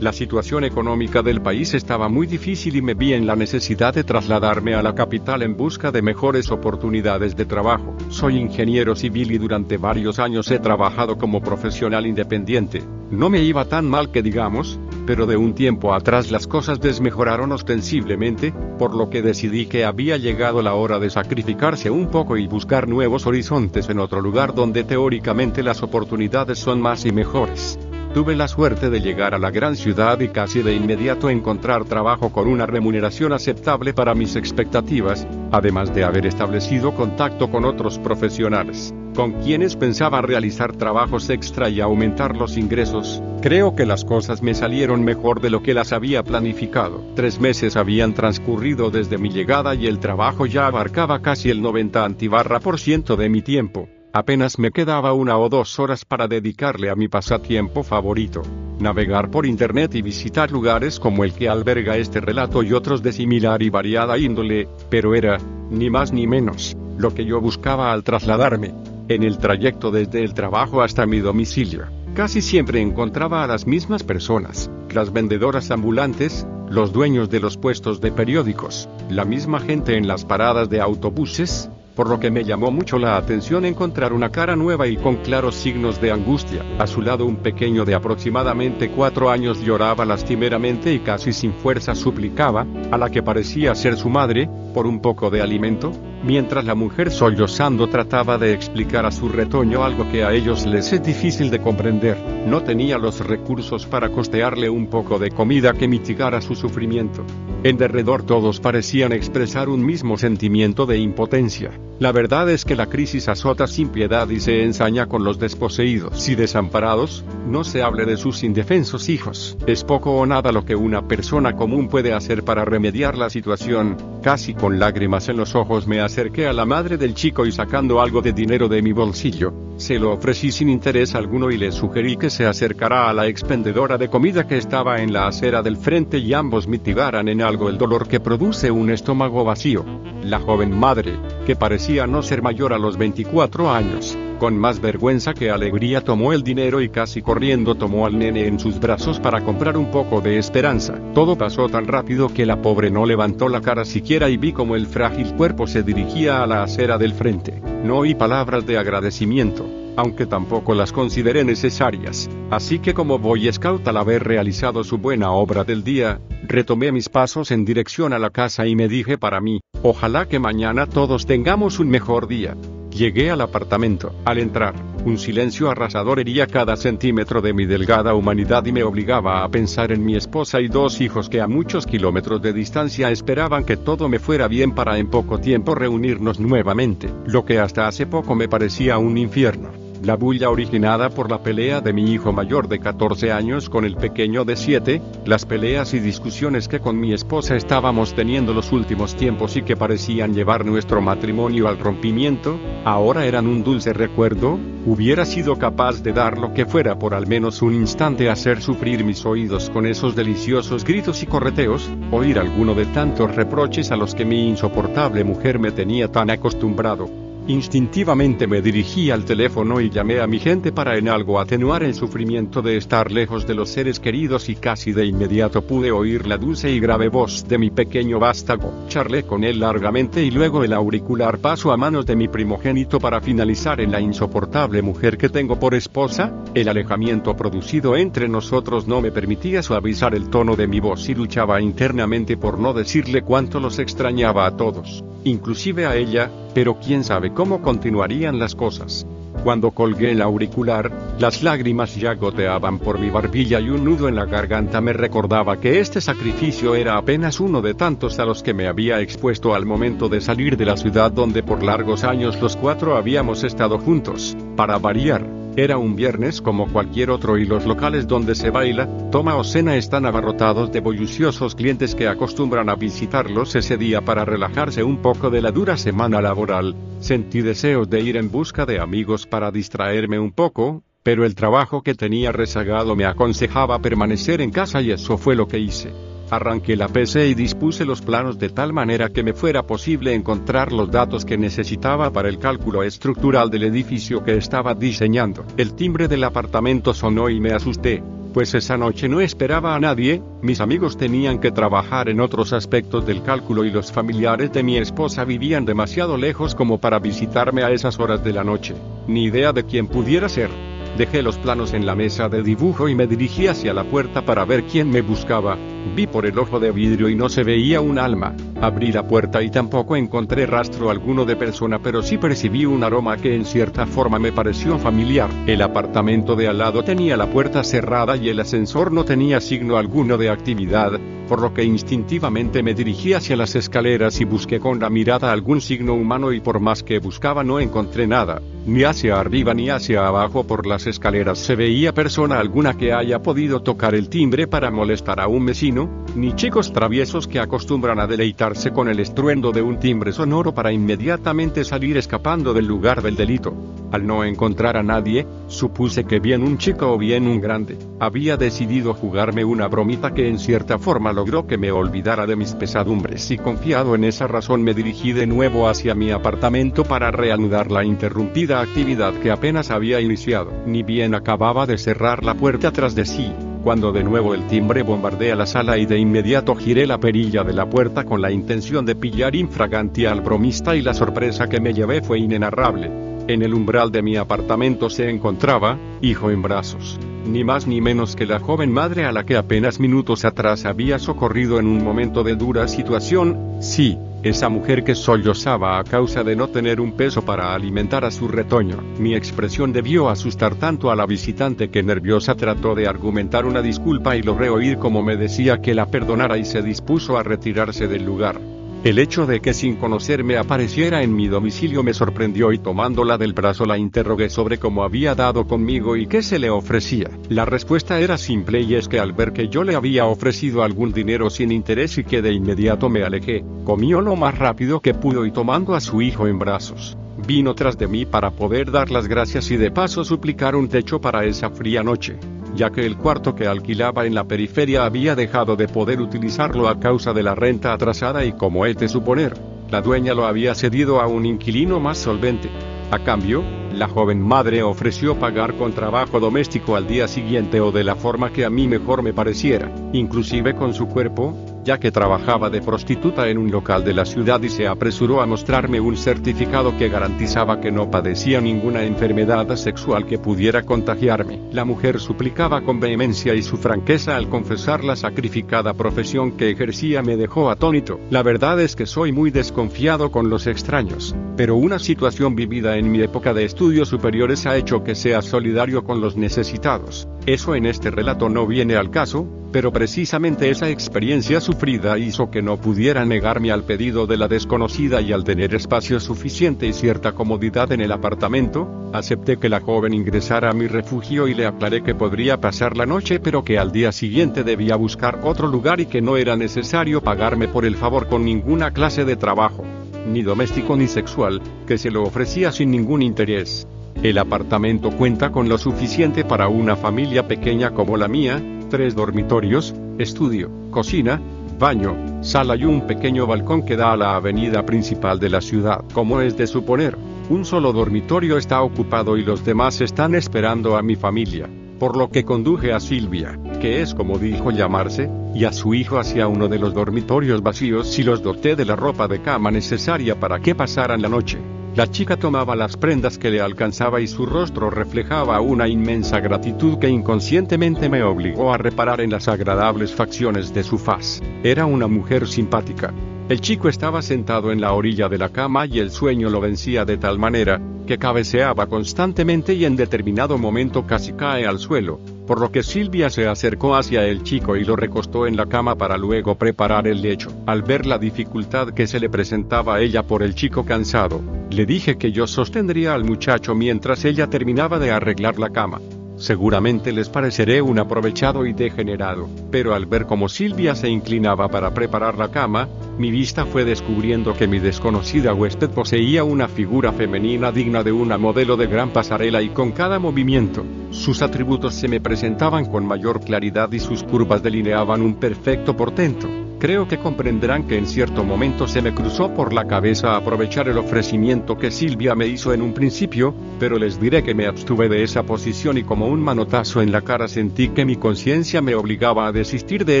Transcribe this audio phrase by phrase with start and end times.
[0.00, 4.02] La situación económica del país estaba muy difícil y me vi en la necesidad de
[4.02, 7.94] trasladarme a la capital en busca de mejores oportunidades de trabajo.
[8.08, 12.82] Soy ingeniero civil y durante varios años he trabajado como profesional independiente.
[13.10, 17.52] No me iba tan mal que digamos, pero de un tiempo atrás las cosas desmejoraron
[17.52, 22.46] ostensiblemente, por lo que decidí que había llegado la hora de sacrificarse un poco y
[22.46, 27.78] buscar nuevos horizontes en otro lugar donde teóricamente las oportunidades son más y mejores.
[28.12, 32.32] Tuve la suerte de llegar a la gran ciudad y casi de inmediato encontrar trabajo
[32.32, 38.92] con una remuneración aceptable para mis expectativas, además de haber establecido contacto con otros profesionales,
[39.14, 43.22] con quienes pensaba realizar trabajos extra y aumentar los ingresos.
[43.42, 47.04] Creo que las cosas me salieron mejor de lo que las había planificado.
[47.14, 52.04] Tres meses habían transcurrido desde mi llegada y el trabajo ya abarcaba casi el 90
[52.04, 53.88] antibarra por ciento de mi tiempo.
[54.12, 58.42] Apenas me quedaba una o dos horas para dedicarle a mi pasatiempo favorito,
[58.80, 63.12] navegar por internet y visitar lugares como el que alberga este relato y otros de
[63.12, 65.38] similar y variada índole, pero era,
[65.70, 68.74] ni más ni menos, lo que yo buscaba al trasladarme,
[69.08, 71.86] en el trayecto desde el trabajo hasta mi domicilio.
[72.14, 78.00] Casi siempre encontraba a las mismas personas, las vendedoras ambulantes, los dueños de los puestos
[78.00, 82.70] de periódicos, la misma gente en las paradas de autobuses, por lo que me llamó
[82.70, 86.64] mucho la atención encontrar una cara nueva y con claros signos de angustia.
[86.78, 91.94] A su lado un pequeño de aproximadamente cuatro años lloraba lastimeramente y casi sin fuerza
[91.94, 96.74] suplicaba, a la que parecía ser su madre, por un poco de alimento, mientras la
[96.74, 101.50] mujer sollozando trataba de explicar a su retoño algo que a ellos les es difícil
[101.50, 102.16] de comprender.
[102.46, 107.24] No tenía los recursos para costearle un poco de comida que mitigara su sufrimiento.
[107.62, 111.70] En derredor todos parecían expresar un mismo sentimiento de impotencia.
[111.98, 116.26] La verdad es que la crisis azota sin piedad y se ensaña con los desposeídos
[116.30, 119.58] y desamparados, no se hable de sus indefensos hijos.
[119.66, 123.98] Es poco o nada lo que una persona común puede hacer para remediar la situación.
[124.22, 128.00] Casi con lágrimas en los ojos me acerqué a la madre del chico y sacando
[128.00, 132.16] algo de dinero de mi bolsillo, se lo ofrecí sin interés alguno y le sugerí
[132.16, 136.18] que se acercara a la expendedora de comida que estaba en la acera del frente
[136.18, 139.84] y ambos mitigaran en algo el dolor que produce un estómago vacío.
[140.24, 141.16] La joven madre,
[141.46, 146.32] que parecía no ser mayor a los 24 años, con más vergüenza que alegría tomó
[146.32, 150.22] el dinero y casi corriendo tomó al nene en sus brazos para comprar un poco
[150.22, 150.98] de esperanza.
[151.14, 154.76] Todo pasó tan rápido que la pobre no levantó la cara siquiera y vi como
[154.76, 157.60] el frágil cuerpo se dirigía a la acera del frente.
[157.84, 162.30] No oí palabras de agradecimiento, aunque tampoco las consideré necesarias.
[162.50, 166.18] Así que como Boy Scout al haber realizado su buena obra del día,
[166.48, 170.38] retomé mis pasos en dirección a la casa y me dije para mí, ojalá que
[170.38, 172.56] mañana todos tengamos un mejor día.
[173.00, 174.12] Llegué al apartamento.
[174.26, 174.74] Al entrar,
[175.06, 179.90] un silencio arrasador hería cada centímetro de mi delgada humanidad y me obligaba a pensar
[179.90, 184.10] en mi esposa y dos hijos que a muchos kilómetros de distancia esperaban que todo
[184.10, 188.50] me fuera bien para en poco tiempo reunirnos nuevamente, lo que hasta hace poco me
[188.50, 189.89] parecía un infierno.
[190.02, 193.96] La bulla originada por la pelea de mi hijo mayor de 14 años con el
[193.96, 199.14] pequeño de 7, las peleas y discusiones que con mi esposa estábamos teniendo los últimos
[199.14, 205.26] tiempos y que parecían llevar nuestro matrimonio al rompimiento, ahora eran un dulce recuerdo, hubiera
[205.26, 209.26] sido capaz de dar lo que fuera por al menos un instante hacer sufrir mis
[209.26, 214.24] oídos con esos deliciosos gritos y correteos, oír alguno de tantos reproches a los que
[214.24, 217.29] mi insoportable mujer me tenía tan acostumbrado.
[217.46, 221.94] Instintivamente me dirigí al teléfono y llamé a mi gente para en algo atenuar el
[221.94, 226.36] sufrimiento de estar lejos de los seres queridos y casi de inmediato pude oír la
[226.36, 228.86] dulce y grave voz de mi pequeño vástago.
[228.88, 233.20] Charlé con él largamente y luego el auricular paso a manos de mi primogénito para
[233.20, 236.32] finalizar en la insoportable mujer que tengo por esposa.
[236.54, 241.14] El alejamiento producido entre nosotros no me permitía suavizar el tono de mi voz y
[241.14, 247.04] luchaba internamente por no decirle cuánto los extrañaba a todos, inclusive a ella, pero quién
[247.04, 249.06] sabe cómo continuarían las cosas.
[249.44, 254.16] Cuando colgué el auricular, las lágrimas ya goteaban por mi barbilla y un nudo en
[254.16, 258.52] la garganta me recordaba que este sacrificio era apenas uno de tantos a los que
[258.52, 262.56] me había expuesto al momento de salir de la ciudad donde por largos años los
[262.56, 264.36] cuatro habíamos estado juntos.
[264.56, 269.36] Para variar, era un viernes como cualquier otro y los locales donde se baila, toma
[269.36, 274.82] o cena están abarrotados de bulliciosos clientes que acostumbran a visitarlos ese día para relajarse
[274.82, 276.76] un poco de la dura semana laboral.
[277.00, 281.82] Sentí deseos de ir en busca de amigos para distraerme un poco, pero el trabajo
[281.82, 286.09] que tenía rezagado me aconsejaba permanecer en casa y eso fue lo que hice.
[286.30, 290.72] Arranqué la PC y dispuse los planos de tal manera que me fuera posible encontrar
[290.72, 295.44] los datos que necesitaba para el cálculo estructural del edificio que estaba diseñando.
[295.56, 298.00] El timbre del apartamento sonó y me asusté,
[298.32, 303.04] pues esa noche no esperaba a nadie, mis amigos tenían que trabajar en otros aspectos
[303.04, 307.72] del cálculo y los familiares de mi esposa vivían demasiado lejos como para visitarme a
[307.72, 308.76] esas horas de la noche.
[309.08, 310.50] Ni idea de quién pudiera ser.
[310.96, 314.44] Dejé los planos en la mesa de dibujo y me dirigí hacia la puerta para
[314.44, 315.56] ver quién me buscaba.
[315.96, 318.34] Vi por el ojo de vidrio y no se veía un alma.
[318.60, 323.16] Abrí la puerta y tampoco encontré rastro alguno de persona, pero sí percibí un aroma
[323.16, 325.30] que en cierta forma me pareció familiar.
[325.46, 329.78] El apartamento de al lado tenía la puerta cerrada y el ascensor no tenía signo
[329.78, 334.80] alguno de actividad, por lo que instintivamente me dirigí hacia las escaleras y busqué con
[334.80, 338.42] la mirada algún signo humano y por más que buscaba no encontré nada.
[338.66, 343.62] Ni hacia arriba ni hacia abajo por escaleras se veía persona alguna que haya podido
[343.62, 348.72] tocar el timbre para molestar a un vecino, ni chicos traviesos que acostumbran a deleitarse
[348.72, 353.54] con el estruendo de un timbre sonoro para inmediatamente salir escapando del lugar del delito.
[353.92, 358.36] Al no encontrar a nadie, supuse que bien un chico o bien un grande, había
[358.36, 363.30] decidido jugarme una bromita que en cierta forma logró que me olvidara de mis pesadumbres
[363.32, 367.84] y confiado en esa razón me dirigí de nuevo hacia mi apartamento para reanudar la
[367.84, 370.52] interrumpida actividad que apenas había iniciado.
[370.70, 373.32] Ni bien acababa de cerrar la puerta tras de sí,
[373.64, 377.52] cuando de nuevo el timbre bombardea la sala y de inmediato giré la perilla de
[377.52, 381.74] la puerta con la intención de pillar infraganti al bromista y la sorpresa que me
[381.74, 382.88] llevé fue inenarrable.
[383.26, 388.14] En el umbral de mi apartamento se encontraba, hijo en brazos, ni más ni menos
[388.14, 392.22] que la joven madre a la que apenas minutos atrás había socorrido en un momento
[392.22, 397.22] de dura situación, sí, esa mujer que sollozaba a causa de no tener un peso
[397.22, 398.82] para alimentar a su retoño.
[398.98, 404.16] Mi expresión debió asustar tanto a la visitante que nerviosa trató de argumentar una disculpa
[404.16, 408.04] y logré oír como me decía que la perdonara y se dispuso a retirarse del
[408.04, 408.40] lugar.
[408.82, 413.34] El hecho de que sin conocerme apareciera en mi domicilio me sorprendió y tomándola del
[413.34, 417.10] brazo la interrogué sobre cómo había dado conmigo y qué se le ofrecía.
[417.28, 420.94] La respuesta era simple y es que al ver que yo le había ofrecido algún
[420.94, 425.26] dinero sin interés y que de inmediato me alejé, comió lo más rápido que pudo
[425.26, 429.08] y tomando a su hijo en brazos, vino tras de mí para poder dar las
[429.08, 432.18] gracias y de paso suplicar un techo para esa fría noche
[432.54, 436.78] ya que el cuarto que alquilaba en la periferia había dejado de poder utilizarlo a
[436.78, 439.34] causa de la renta atrasada y como he de suponer,
[439.70, 442.50] la dueña lo había cedido a un inquilino más solvente.
[442.90, 447.84] A cambio, la joven madre ofreció pagar con trabajo doméstico al día siguiente o de
[447.84, 451.36] la forma que a mí mejor me pareciera, inclusive con su cuerpo,
[451.78, 455.80] que trabajaba de prostituta en un local de la ciudad y se apresuró a mostrarme
[455.80, 461.40] un certificado que garantizaba que no padecía ninguna enfermedad sexual que pudiera contagiarme.
[461.52, 467.02] La mujer suplicaba con vehemencia y su franqueza al confesar la sacrificada profesión que ejercía
[467.02, 468.00] me dejó atónito.
[468.10, 472.90] La verdad es que soy muy desconfiado con los extraños, pero una situación vivida en
[472.90, 477.08] mi época de estudios superiores ha hecho que sea solidario con los necesitados.
[477.26, 482.42] Eso en este relato no viene al caso, pero precisamente esa experiencia sufrida hizo que
[482.42, 487.12] no pudiera negarme al pedido de la desconocida y al tener espacio suficiente y cierta
[487.12, 491.82] comodidad en el apartamento, acepté que la joven ingresara a mi refugio y le aclaré
[491.82, 495.86] que podría pasar la noche pero que al día siguiente debía buscar otro lugar y
[495.86, 499.64] que no era necesario pagarme por el favor con ninguna clase de trabajo,
[500.06, 503.66] ni doméstico ni sexual, que se lo ofrecía sin ningún interés.
[504.02, 508.40] El apartamento cuenta con lo suficiente para una familia pequeña como la mía,
[508.70, 511.20] tres dormitorios, estudio, cocina,
[511.58, 515.84] baño, sala y un pequeño balcón que da a la avenida principal de la ciudad.
[515.92, 516.96] Como es de suponer,
[517.28, 522.08] un solo dormitorio está ocupado y los demás están esperando a mi familia, por lo
[522.10, 526.48] que conduje a Silvia, que es como dijo llamarse, y a su hijo hacia uno
[526.48, 530.54] de los dormitorios vacíos y los doté de la ropa de cama necesaria para que
[530.54, 531.38] pasaran la noche.
[531.76, 536.78] La chica tomaba las prendas que le alcanzaba y su rostro reflejaba una inmensa gratitud
[536.78, 541.22] que inconscientemente me obligó a reparar en las agradables facciones de su faz.
[541.44, 542.92] Era una mujer simpática.
[543.28, 546.84] El chico estaba sentado en la orilla de la cama y el sueño lo vencía
[546.84, 552.00] de tal manera, que cabeceaba constantemente y en determinado momento casi cae al suelo,
[552.30, 555.74] por lo que Silvia se acercó hacia el chico y lo recostó en la cama
[555.74, 557.28] para luego preparar el lecho.
[557.44, 561.20] Al ver la dificultad que se le presentaba a ella por el chico cansado,
[561.50, 565.80] le dije que yo sostendría al muchacho mientras ella terminaba de arreglar la cama.
[566.20, 571.72] Seguramente les pareceré un aprovechado y degenerado, pero al ver cómo Silvia se inclinaba para
[571.72, 577.50] preparar la cama, mi vista fue descubriendo que mi desconocida huésped poseía una figura femenina
[577.50, 582.02] digna de una modelo de gran pasarela y con cada movimiento, sus atributos se me
[582.02, 586.49] presentaban con mayor claridad y sus curvas delineaban un perfecto portento.
[586.60, 590.76] Creo que comprenderán que en cierto momento se me cruzó por la cabeza aprovechar el
[590.76, 595.02] ofrecimiento que Silvia me hizo en un principio, pero les diré que me abstuve de
[595.02, 599.26] esa posición y como un manotazo en la cara sentí que mi conciencia me obligaba
[599.26, 600.00] a desistir de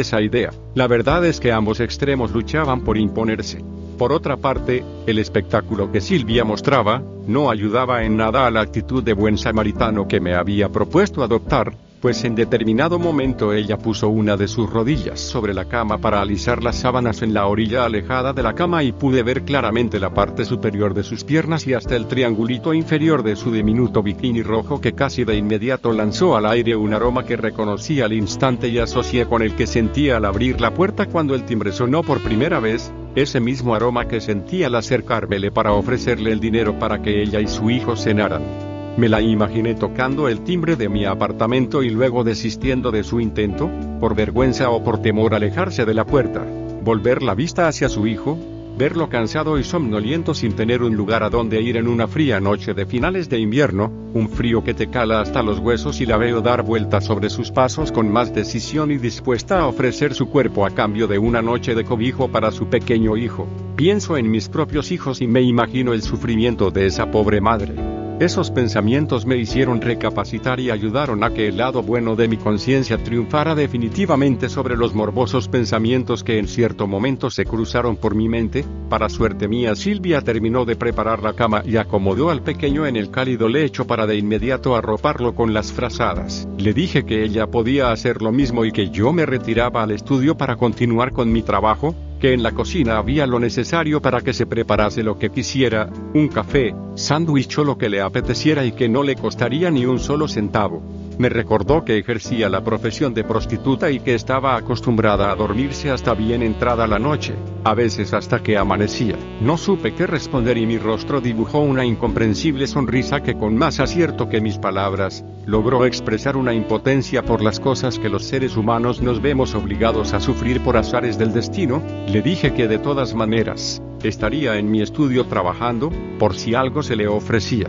[0.00, 0.50] esa idea.
[0.74, 3.64] La verdad es que ambos extremos luchaban por imponerse.
[3.96, 9.02] Por otra parte, el espectáculo que Silvia mostraba, no ayudaba en nada a la actitud
[9.02, 14.36] de buen samaritano que me había propuesto adoptar, pues en determinado momento ella puso una
[14.36, 18.42] de sus rodillas sobre la cama para alisar las sábanas en la orilla alejada de
[18.42, 22.06] la cama y pude ver claramente la parte superior de sus piernas y hasta el
[22.06, 26.94] triangulito inferior de su diminuto bikini rojo que casi de inmediato lanzó al aire un
[26.94, 31.06] aroma que reconocí al instante y asocié con el que sentía al abrir la puerta
[31.06, 35.72] cuando el timbre sonó por primera vez, ese mismo aroma que sentí al acercármele para
[35.72, 38.69] ofrecerle el dinero para que ella y su hijo cenaran.
[39.00, 43.70] Me la imaginé tocando el timbre de mi apartamento y luego desistiendo de su intento,
[43.98, 46.44] por vergüenza o por temor alejarse de la puerta,
[46.84, 48.36] volver la vista hacia su hijo,
[48.76, 52.74] verlo cansado y somnoliento sin tener un lugar a donde ir en una fría noche
[52.74, 56.42] de finales de invierno, un frío que te cala hasta los huesos y la veo
[56.42, 60.72] dar vueltas sobre sus pasos con más decisión y dispuesta a ofrecer su cuerpo a
[60.72, 63.48] cambio de una noche de cobijo para su pequeño hijo.
[63.76, 67.99] Pienso en mis propios hijos y me imagino el sufrimiento de esa pobre madre.
[68.20, 73.02] Esos pensamientos me hicieron recapacitar y ayudaron a que el lado bueno de mi conciencia
[73.02, 78.62] triunfara definitivamente sobre los morbosos pensamientos que en cierto momento se cruzaron por mi mente.
[78.90, 83.10] Para suerte mía, Silvia terminó de preparar la cama y acomodó al pequeño en el
[83.10, 86.46] cálido lecho para de inmediato arroparlo con las frazadas.
[86.58, 90.36] Le dije que ella podía hacer lo mismo y que yo me retiraba al estudio
[90.36, 94.46] para continuar con mi trabajo, que en la cocina había lo necesario para que se
[94.46, 99.02] preparase lo que quisiera, un café, sándwich o lo que le apeteciera y que no
[99.02, 100.82] le costaría ni un solo centavo.
[101.20, 106.14] Me recordó que ejercía la profesión de prostituta y que estaba acostumbrada a dormirse hasta
[106.14, 109.16] bien entrada la noche, a veces hasta que amanecía.
[109.42, 114.30] No supe qué responder y mi rostro dibujó una incomprensible sonrisa que con más acierto
[114.30, 119.20] que mis palabras, logró expresar una impotencia por las cosas que los seres humanos nos
[119.20, 124.56] vemos obligados a sufrir por azares del destino, le dije que de todas maneras, estaría
[124.56, 127.66] en mi estudio trabajando, por si algo se le ofrecía.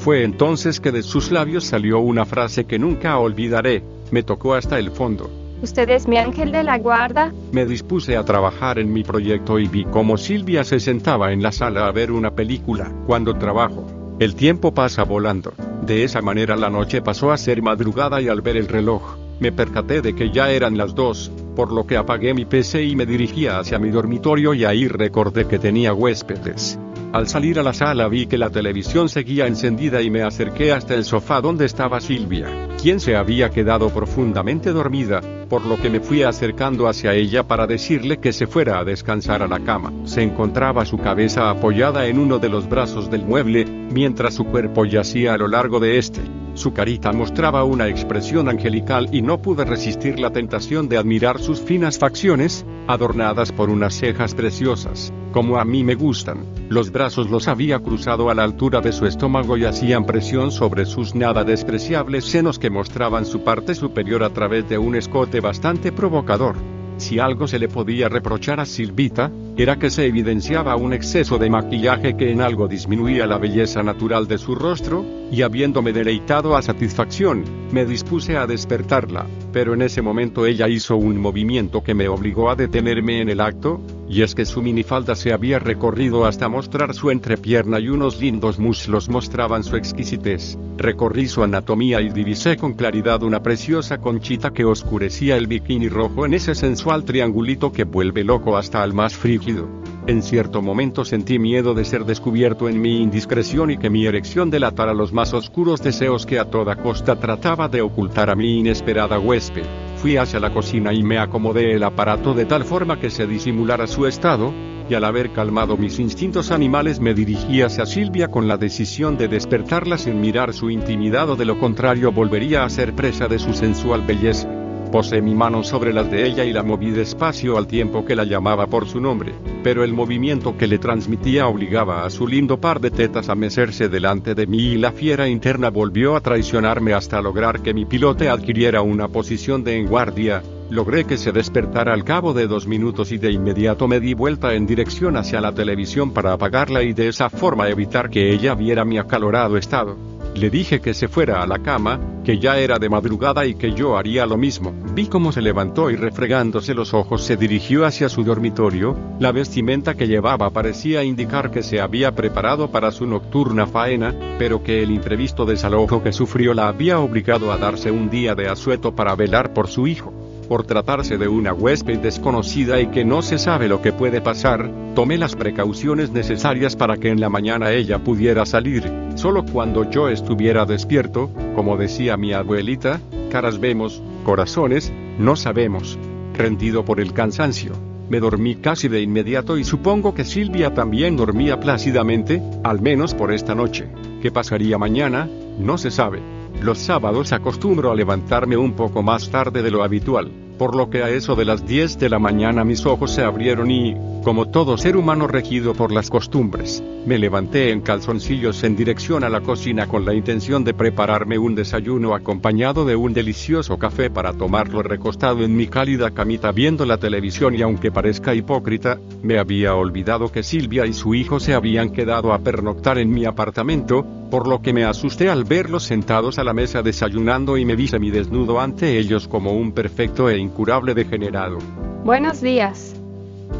[0.00, 4.78] Fue entonces que de sus labios salió una frase que nunca olvidaré, me tocó hasta
[4.78, 5.30] el fondo.
[5.62, 7.34] ¿Usted es mi ángel de la guarda?
[7.52, 11.52] Me dispuse a trabajar en mi proyecto y vi cómo Silvia se sentaba en la
[11.52, 12.90] sala a ver una película.
[13.06, 15.52] Cuando trabajo, el tiempo pasa volando.
[15.84, 19.52] De esa manera la noche pasó a ser madrugada y al ver el reloj, me
[19.52, 23.04] percaté de que ya eran las dos, por lo que apagué mi PC y me
[23.04, 26.78] dirigía hacia mi dormitorio y ahí recordé que tenía huéspedes.
[27.12, 30.94] Al salir a la sala vi que la televisión seguía encendida y me acerqué hasta
[30.94, 35.98] el sofá donde estaba Silvia, quien se había quedado profundamente dormida, por lo que me
[35.98, 39.92] fui acercando hacia ella para decirle que se fuera a descansar a la cama.
[40.04, 44.84] Se encontraba su cabeza apoyada en uno de los brazos del mueble, mientras su cuerpo
[44.84, 46.20] yacía a lo largo de este.
[46.54, 51.60] Su carita mostraba una expresión angelical y no pude resistir la tentación de admirar sus
[51.60, 56.44] finas facciones, adornadas por unas cejas preciosas, como a mí me gustan.
[56.68, 60.86] Los brazos los había cruzado a la altura de su estómago y hacían presión sobre
[60.86, 65.92] sus nada despreciables senos que mostraban su parte superior a través de un escote bastante
[65.92, 66.56] provocador.
[67.00, 71.48] Si algo se le podía reprochar a Silvita, era que se evidenciaba un exceso de
[71.48, 76.62] maquillaje que en algo disminuía la belleza natural de su rostro, y habiéndome deleitado a
[76.62, 82.06] satisfacción, me dispuse a despertarla, pero en ese momento ella hizo un movimiento que me
[82.06, 83.80] obligó a detenerme en el acto,
[84.10, 88.58] y es que su minifalda se había recorrido hasta mostrar su entrepierna y unos lindos
[88.58, 90.58] muslos mostraban su exquisitez.
[90.76, 96.26] Recorrí su anatomía y divisé con claridad una preciosa conchita que oscurecía el bikini rojo
[96.26, 99.68] en ese sensual triangulito que vuelve loco hasta al más frígido.
[100.08, 104.50] En cierto momento sentí miedo de ser descubierto en mi indiscreción y que mi erección
[104.50, 109.20] delatara los más oscuros deseos que a toda costa trataba de ocultar a mi inesperada
[109.20, 109.89] huésped.
[110.00, 113.86] Fui hacia la cocina y me acomodé el aparato de tal forma que se disimulara
[113.86, 114.50] su estado,
[114.88, 119.28] y al haber calmado mis instintos animales me dirigí hacia Silvia con la decisión de
[119.28, 123.52] despertarla sin mirar su intimidad o de lo contrario volvería a ser presa de su
[123.52, 124.48] sensual belleza.
[124.90, 128.24] Posé mi mano sobre las de ella y la moví despacio al tiempo que la
[128.24, 129.32] llamaba por su nombre,
[129.62, 133.88] pero el movimiento que le transmitía obligaba a su lindo par de tetas a mecerse
[133.88, 138.28] delante de mí y la fiera interna volvió a traicionarme hasta lograr que mi pilote
[138.28, 143.10] adquiriera una posición de en guardia, Logré que se despertara al cabo de dos minutos
[143.10, 147.08] y de inmediato me di vuelta en dirección hacia la televisión para apagarla y de
[147.08, 149.96] esa forma evitar que ella viera mi acalorado estado.
[150.34, 153.72] Le dije que se fuera a la cama, que ya era de madrugada y que
[153.72, 154.72] yo haría lo mismo.
[154.94, 159.94] Vi cómo se levantó y refregándose los ojos se dirigió hacia su dormitorio, la vestimenta
[159.94, 164.90] que llevaba parecía indicar que se había preparado para su nocturna faena, pero que el
[164.90, 169.52] imprevisto desalojo que sufrió la había obligado a darse un día de asueto para velar
[169.52, 173.80] por su hijo por tratarse de una huésped desconocida y que no se sabe lo
[173.80, 178.92] que puede pasar, tomé las precauciones necesarias para que en la mañana ella pudiera salir,
[179.14, 185.96] solo cuando yo estuviera despierto, como decía mi abuelita, caras vemos, corazones, no sabemos.
[186.34, 187.70] Rendido por el cansancio,
[188.08, 193.32] me dormí casi de inmediato y supongo que Silvia también dormía plácidamente, al menos por
[193.32, 193.86] esta noche.
[194.20, 195.28] ¿Qué pasaría mañana?
[195.60, 196.39] No se sabe.
[196.62, 201.02] Los sábados acostumbro a levantarme un poco más tarde de lo habitual, por lo que
[201.02, 204.76] a eso de las 10 de la mañana mis ojos se abrieron y, como todo
[204.76, 209.86] ser humano regido por las costumbres, me levanté en calzoncillos en dirección a la cocina
[209.86, 215.42] con la intención de prepararme un desayuno acompañado de un delicioso café para tomarlo recostado
[215.44, 220.42] en mi cálida camita viendo la televisión y aunque parezca hipócrita, me había olvidado que
[220.42, 224.74] Silvia y su hijo se habían quedado a pernoctar en mi apartamento, por lo que
[224.74, 229.26] me asusté al verlos sentados a la mesa desayunando y me vi semidesnudo ante ellos
[229.26, 231.58] como un perfecto e incurable degenerado.
[232.04, 232.94] Buenos días.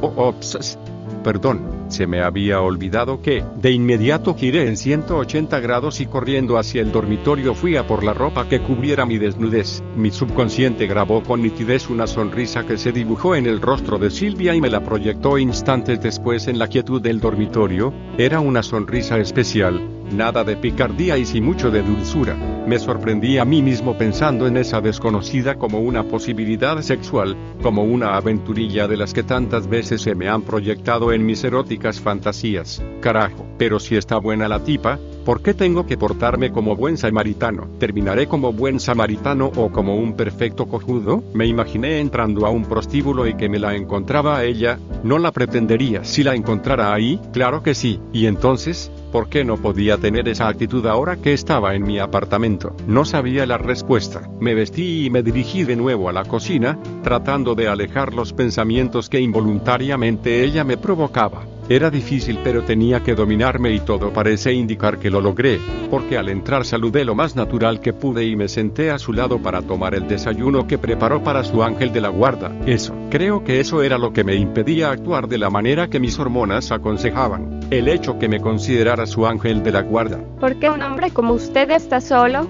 [0.02, 0.76] Oh, ops.
[1.24, 6.80] Perdón, se me había olvidado que, de inmediato giré en 180 grados y corriendo hacia
[6.80, 9.82] el dormitorio fui a por la ropa que cubriera mi desnudez.
[9.96, 14.54] Mi subconsciente grabó con nitidez una sonrisa que se dibujó en el rostro de Silvia
[14.54, 17.92] y me la proyectó instantes después en la quietud del dormitorio.
[18.16, 22.36] Era una sonrisa especial, nada de picardía y sin mucho de dulzura.
[22.66, 28.16] Me sorprendí a mí mismo pensando en esa desconocida como una posibilidad sexual, como una
[28.16, 32.82] aventurilla de las que tantas veces se me han proyectado en mis eróticas fantasías.
[33.00, 37.68] Carajo, pero si está buena la tipa, ¿Por qué tengo que portarme como buen samaritano?
[37.78, 41.22] ¿Terminaré como buen samaritano o como un perfecto cojudo?
[41.34, 45.30] Me imaginé entrando a un prostíbulo y que me la encontraba a ella, no la
[45.30, 46.04] pretendería.
[46.04, 48.00] Si la encontrara ahí, claro que sí.
[48.14, 52.74] Y entonces, ¿por qué no podía tener esa actitud ahora que estaba en mi apartamento?
[52.86, 54.22] No sabía la respuesta.
[54.40, 59.10] Me vestí y me dirigí de nuevo a la cocina, tratando de alejar los pensamientos
[59.10, 61.42] que involuntariamente ella me provocaba.
[61.70, 66.28] Era difícil pero tenía que dominarme y todo parece indicar que lo logré, porque al
[66.28, 69.94] entrar saludé lo más natural que pude y me senté a su lado para tomar
[69.94, 72.50] el desayuno que preparó para su ángel de la guarda.
[72.66, 76.18] Eso, creo que eso era lo que me impedía actuar de la manera que mis
[76.18, 77.60] hormonas aconsejaban.
[77.70, 80.18] El hecho que me considerara su ángel de la guarda.
[80.40, 82.48] ¿Por qué un hombre como usted está solo?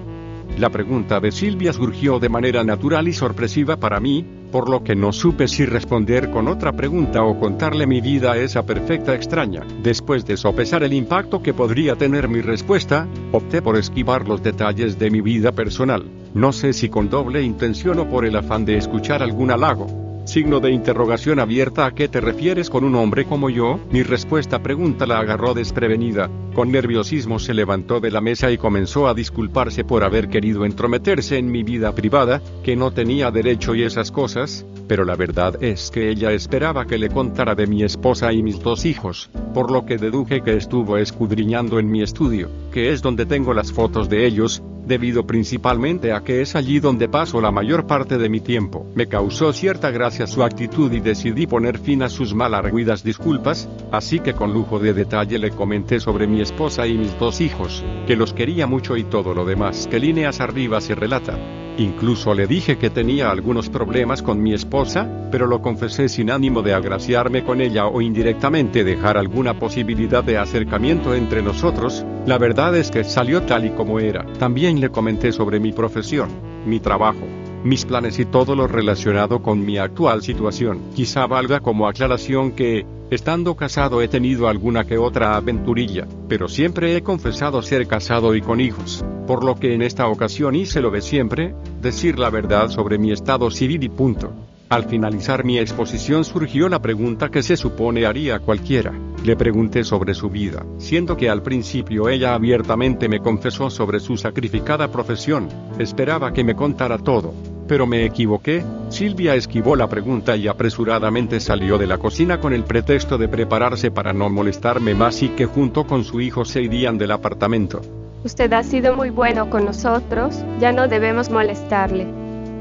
[0.57, 4.95] La pregunta de Silvia surgió de manera natural y sorpresiva para mí, por lo que
[4.95, 9.61] no supe si responder con otra pregunta o contarle mi vida a esa perfecta extraña.
[9.81, 14.99] Después de sopesar el impacto que podría tener mi respuesta, opté por esquivar los detalles
[14.99, 16.03] de mi vida personal.
[16.33, 20.10] No sé si con doble intención o por el afán de escuchar algún halago.
[20.31, 23.81] Signo de interrogación abierta ¿A qué te refieres con un hombre como yo?
[23.91, 26.29] Mi respuesta pregunta la agarró desprevenida.
[26.55, 31.37] Con nerviosismo se levantó de la mesa y comenzó a disculparse por haber querido entrometerse
[31.37, 35.91] en mi vida privada, que no tenía derecho y esas cosas, pero la verdad es
[35.91, 39.85] que ella esperaba que le contara de mi esposa y mis dos hijos, por lo
[39.85, 44.25] que deduje que estuvo escudriñando en mi estudio, que es donde tengo las fotos de
[44.25, 48.85] ellos, debido principalmente a que es allí donde paso la mayor parte de mi tiempo.
[48.95, 54.19] Me causó cierta gracia su actitud y decidí poner fin a sus malarguidas disculpas, así
[54.19, 58.15] que con lujo de detalle le comenté sobre mi esposa y mis dos hijos, que
[58.15, 61.37] los quería mucho y todo lo demás que líneas arriba se relata.
[61.77, 66.61] Incluso le dije que tenía algunos problemas con mi esposa, pero lo confesé sin ánimo
[66.61, 72.75] de agraciarme con ella o indirectamente dejar alguna posibilidad de acercamiento entre nosotros, la verdad
[72.75, 74.25] es que salió tal y como era.
[74.37, 76.29] También le comenté sobre mi profesión,
[76.65, 77.25] mi trabajo,
[77.63, 80.81] mis planes y todo lo relacionado con mi actual situación.
[80.95, 86.95] Quizá valga como aclaración que, estando casado he tenido alguna que otra aventurilla, pero siempre
[86.95, 90.91] he confesado ser casado y con hijos por lo que en esta ocasión hice lo
[90.91, 94.33] de siempre, decir la verdad sobre mi estado civil y punto.
[94.67, 98.93] Al finalizar mi exposición surgió la pregunta que se supone haría cualquiera.
[99.23, 104.17] Le pregunté sobre su vida, siendo que al principio ella abiertamente me confesó sobre su
[104.17, 105.47] sacrificada profesión.
[105.79, 107.33] Esperaba que me contara todo.
[107.71, 112.65] Pero me equivoqué, Silvia esquivó la pregunta y apresuradamente salió de la cocina con el
[112.65, 116.97] pretexto de prepararse para no molestarme más y que junto con su hijo se irían
[116.97, 117.79] del apartamento.
[118.25, 122.07] Usted ha sido muy bueno con nosotros, ya no debemos molestarle.